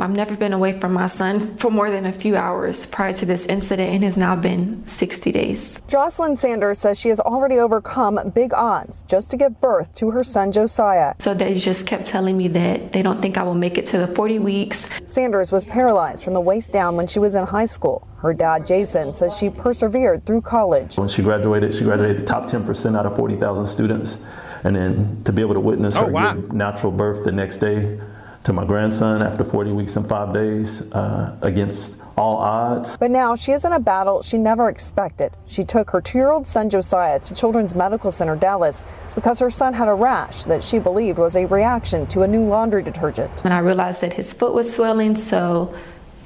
[0.00, 3.26] I've never been away from my son for more than a few hours prior to
[3.26, 5.80] this incident, and has now been 60 days.
[5.88, 10.22] Jocelyn Sanders says she has already overcome big odds just to give birth to her
[10.22, 11.14] son Josiah.
[11.18, 13.98] So they just kept telling me that they don't think I will make it to
[13.98, 14.88] the 40 weeks.
[15.04, 18.06] Sanders was paralyzed from the waist down when she was in high school.
[18.18, 20.96] Her dad, Jason, says she persevered through college.
[20.98, 24.24] When she graduated, she graduated the top 10% out of 40,000 students.
[24.64, 26.32] And then to be able to witness Oh, her wow.
[26.52, 28.00] natural birth the next day
[28.48, 32.96] to my grandson after 40 weeks and five days uh, against all odds.
[32.96, 35.32] But now she is in a battle she never expected.
[35.46, 38.84] She took her two year old son Josiah to Children's Medical Center Dallas
[39.14, 42.42] because her son had a rash that she believed was a reaction to a new
[42.42, 43.44] laundry detergent.
[43.44, 45.74] And I realized that his foot was swelling, so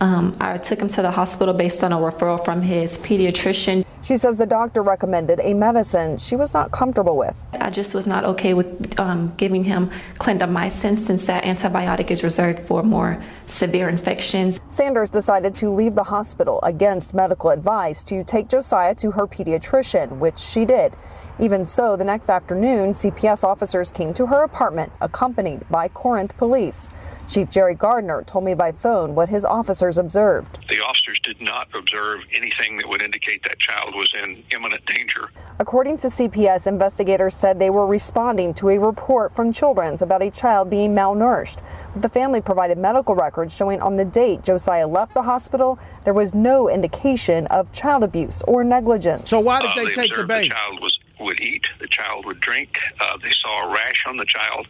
[0.02, 3.86] um, I took him to the hospital based on a referral from his pediatrician.
[4.02, 7.46] She says the doctor recommended a medicine she was not comfortable with.
[7.52, 12.66] I just was not okay with um, giving him clindamycin since that antibiotic is reserved
[12.66, 14.58] for more severe infections.
[14.66, 20.18] Sanders decided to leave the hospital against medical advice to take Josiah to her pediatrician,
[20.18, 20.96] which she did.
[21.38, 26.90] Even so, the next afternoon, CPS officers came to her apartment accompanied by Corinth police.
[27.32, 30.58] Chief Jerry Gardner told me by phone what his officers observed.
[30.68, 35.30] The officers did not observe anything that would indicate that child was in imminent danger.
[35.58, 40.30] According to CPS, investigators said they were responding to a report from Children's about a
[40.30, 41.62] child being malnourished.
[41.94, 46.12] But the family provided medical records showing on the date Josiah left the hospital, there
[46.12, 49.30] was no indication of child abuse or negligence.
[49.30, 51.66] So why did Uh, observed The child was would eat.
[51.78, 52.78] The child would drink.
[53.00, 54.66] Uh, they saw a rash on the child,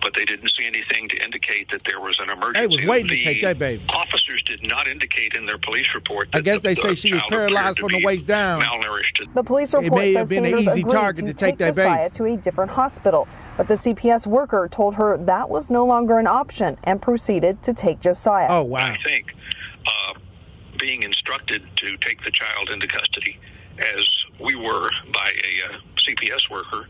[0.00, 2.60] but they didn't see anything to indicate that there was an emergency.
[2.60, 3.84] They was waiting to take that baby.
[3.90, 6.28] Officers did not indicate in their police report.
[6.32, 8.62] That I guess the- they the say she was paralyzed from the waist down.
[8.62, 9.32] Malnourished.
[9.34, 11.58] The police It report may says have been an easy agreed target to to take
[11.58, 11.88] that baby.
[11.88, 16.18] Josiah to a different hospital, but the CPS worker told her that was no longer
[16.18, 18.46] an option and proceeded to take Josiah.
[18.48, 18.92] Oh, wow!
[18.92, 19.34] I think
[19.86, 20.14] uh,
[20.78, 23.38] being instructed to take the child into custody,
[23.78, 26.86] as we were by a uh, CPS worker,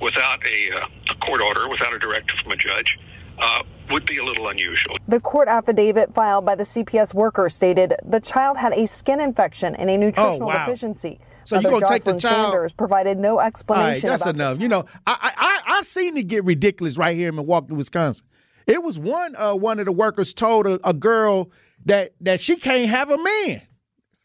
[0.00, 2.98] without a, uh, a court order, without a directive from a judge,
[3.38, 4.96] uh, would be a little unusual.
[5.06, 9.74] The court affidavit filed by the CPS worker stated the child had a skin infection
[9.76, 10.66] and a nutritional Oh, wow.
[10.66, 11.20] deficiency.
[11.44, 14.34] So you Mother gonna take the child- Sanders provided no All right, explanation that's about
[14.34, 14.60] enough.
[14.60, 18.26] You know, I I I, I seen it get ridiculous right here in Milwaukee, Wisconsin.
[18.66, 21.50] It was one uh, one of the workers told a, a girl
[21.86, 23.62] that that she can't have a man.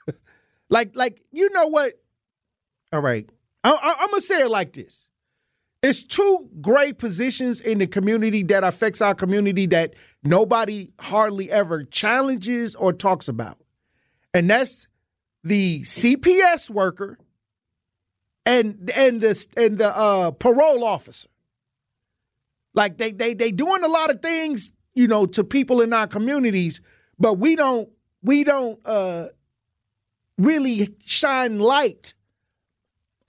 [0.69, 1.93] like like you know what?
[2.91, 3.29] All right,
[3.63, 5.07] I, I, I'm gonna say it like this:
[5.83, 11.83] It's two great positions in the community that affects our community that nobody hardly ever
[11.83, 13.57] challenges or talks about,
[14.33, 14.87] and that's
[15.43, 17.17] the CPS worker
[18.45, 21.27] and and the and the uh, parole officer.
[22.73, 26.07] Like they they they doing a lot of things, you know, to people in our
[26.07, 26.79] communities,
[27.19, 27.89] but we don't
[28.21, 29.27] we don't uh,
[30.37, 32.13] really shine light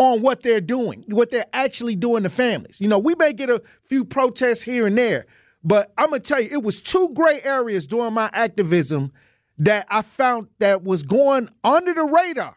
[0.05, 2.81] on what they're doing, what they're actually doing to families.
[2.81, 5.27] You know, we may get a few protests here and there,
[5.63, 9.13] but I'm gonna tell you, it was two gray areas during my activism
[9.59, 12.57] that I found that was going under the radar.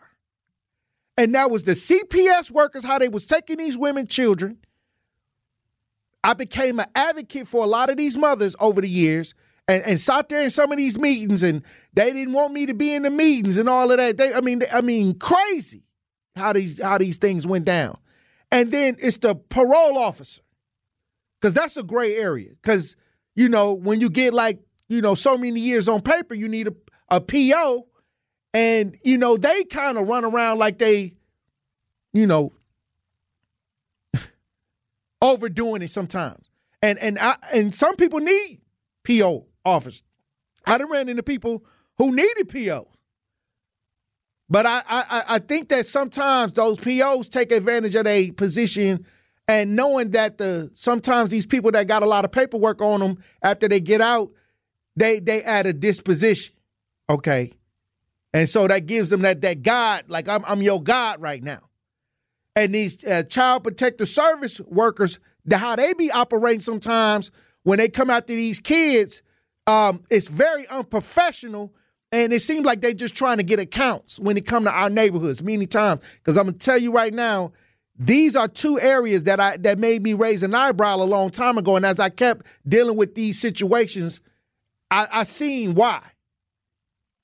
[1.18, 4.58] And that was the CPS workers, how they was taking these women children.
[6.24, 9.34] I became an advocate for a lot of these mothers over the years
[9.68, 12.74] and, and sat there in some of these meetings and they didn't want me to
[12.74, 14.18] be in the meetings and all of that.
[14.18, 15.87] They, I mean, I mean, crazy
[16.38, 17.98] how these how these things went down.
[18.52, 20.42] And then it's the parole officer.
[21.42, 22.52] Cause that's a gray area.
[22.64, 22.96] Cause,
[23.36, 26.68] you know, when you get like, you know, so many years on paper, you need
[26.68, 26.74] a,
[27.10, 27.88] a PO.
[28.54, 31.14] And, you know, they kind of run around like they,
[32.14, 32.54] you know,
[35.22, 36.50] overdoing it sometimes.
[36.82, 38.62] And and I and some people need
[39.04, 40.02] PO office.
[40.66, 41.66] I done ran into people
[41.98, 42.88] who needed PO.
[44.50, 49.06] But I, I I think that sometimes those POs take advantage of their position
[49.48, 53.18] and knowing that the sometimes these people that got a lot of paperwork on them
[53.42, 54.32] after they get out,
[54.96, 56.54] they they add a disposition.
[57.10, 57.54] Okay.
[58.34, 61.62] And so that gives them that that God, like I'm I'm your God right now.
[62.56, 67.32] And these uh, child protective service workers, the, how they be operating sometimes
[67.64, 69.22] when they come after these kids,
[69.66, 71.74] um, it's very unprofessional.
[72.12, 74.90] And it seems like they're just trying to get accounts when it come to our
[74.90, 76.02] neighborhoods many times.
[76.16, 77.52] Because I'm gonna tell you right now,
[78.00, 81.58] these are two areas that I that made me raise an eyebrow a long time
[81.58, 81.76] ago.
[81.76, 84.22] And as I kept dealing with these situations,
[84.90, 86.02] I, I seen why.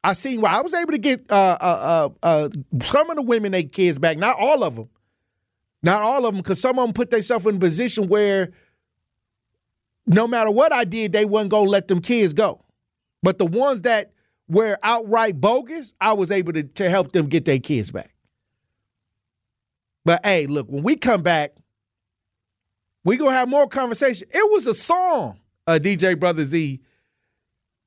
[0.03, 0.51] I seen why.
[0.51, 2.49] I was able to get uh, uh, uh, uh
[2.81, 4.89] some of the women their kids back, not all of them,
[5.81, 8.51] not all of them, because some of them put themselves in a position where
[10.05, 12.65] no matter what I did, they wasn't gonna let them kids go.
[13.21, 14.12] But the ones that
[14.53, 18.13] were outright bogus, I was able to, to help them get their kids back.
[20.05, 21.53] But hey, look, when we come back,
[23.03, 24.27] we gonna have more conversation.
[24.31, 26.81] It was a song, uh, DJ Brother Z,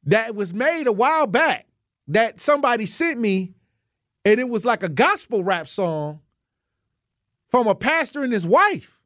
[0.05, 1.67] that was made a while back
[2.09, 3.55] that somebody sent me,
[4.25, 6.21] and it was like a gospel rap song
[7.49, 9.01] from a pastor and his wife.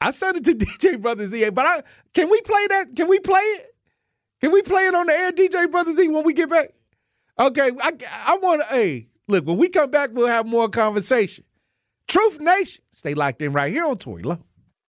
[0.00, 1.82] I sent it to DJ Brother Z, but I
[2.12, 2.96] can we play that?
[2.96, 3.73] Can we play it?
[4.44, 6.74] Can we play it on the air, DJ Brother Z, when we get back?
[7.38, 7.92] Okay, I,
[8.26, 11.46] I want to, hey, look, when we come back, we'll have more conversation.
[12.08, 14.44] Truth Nation, stay locked in right here on Tory Lowe.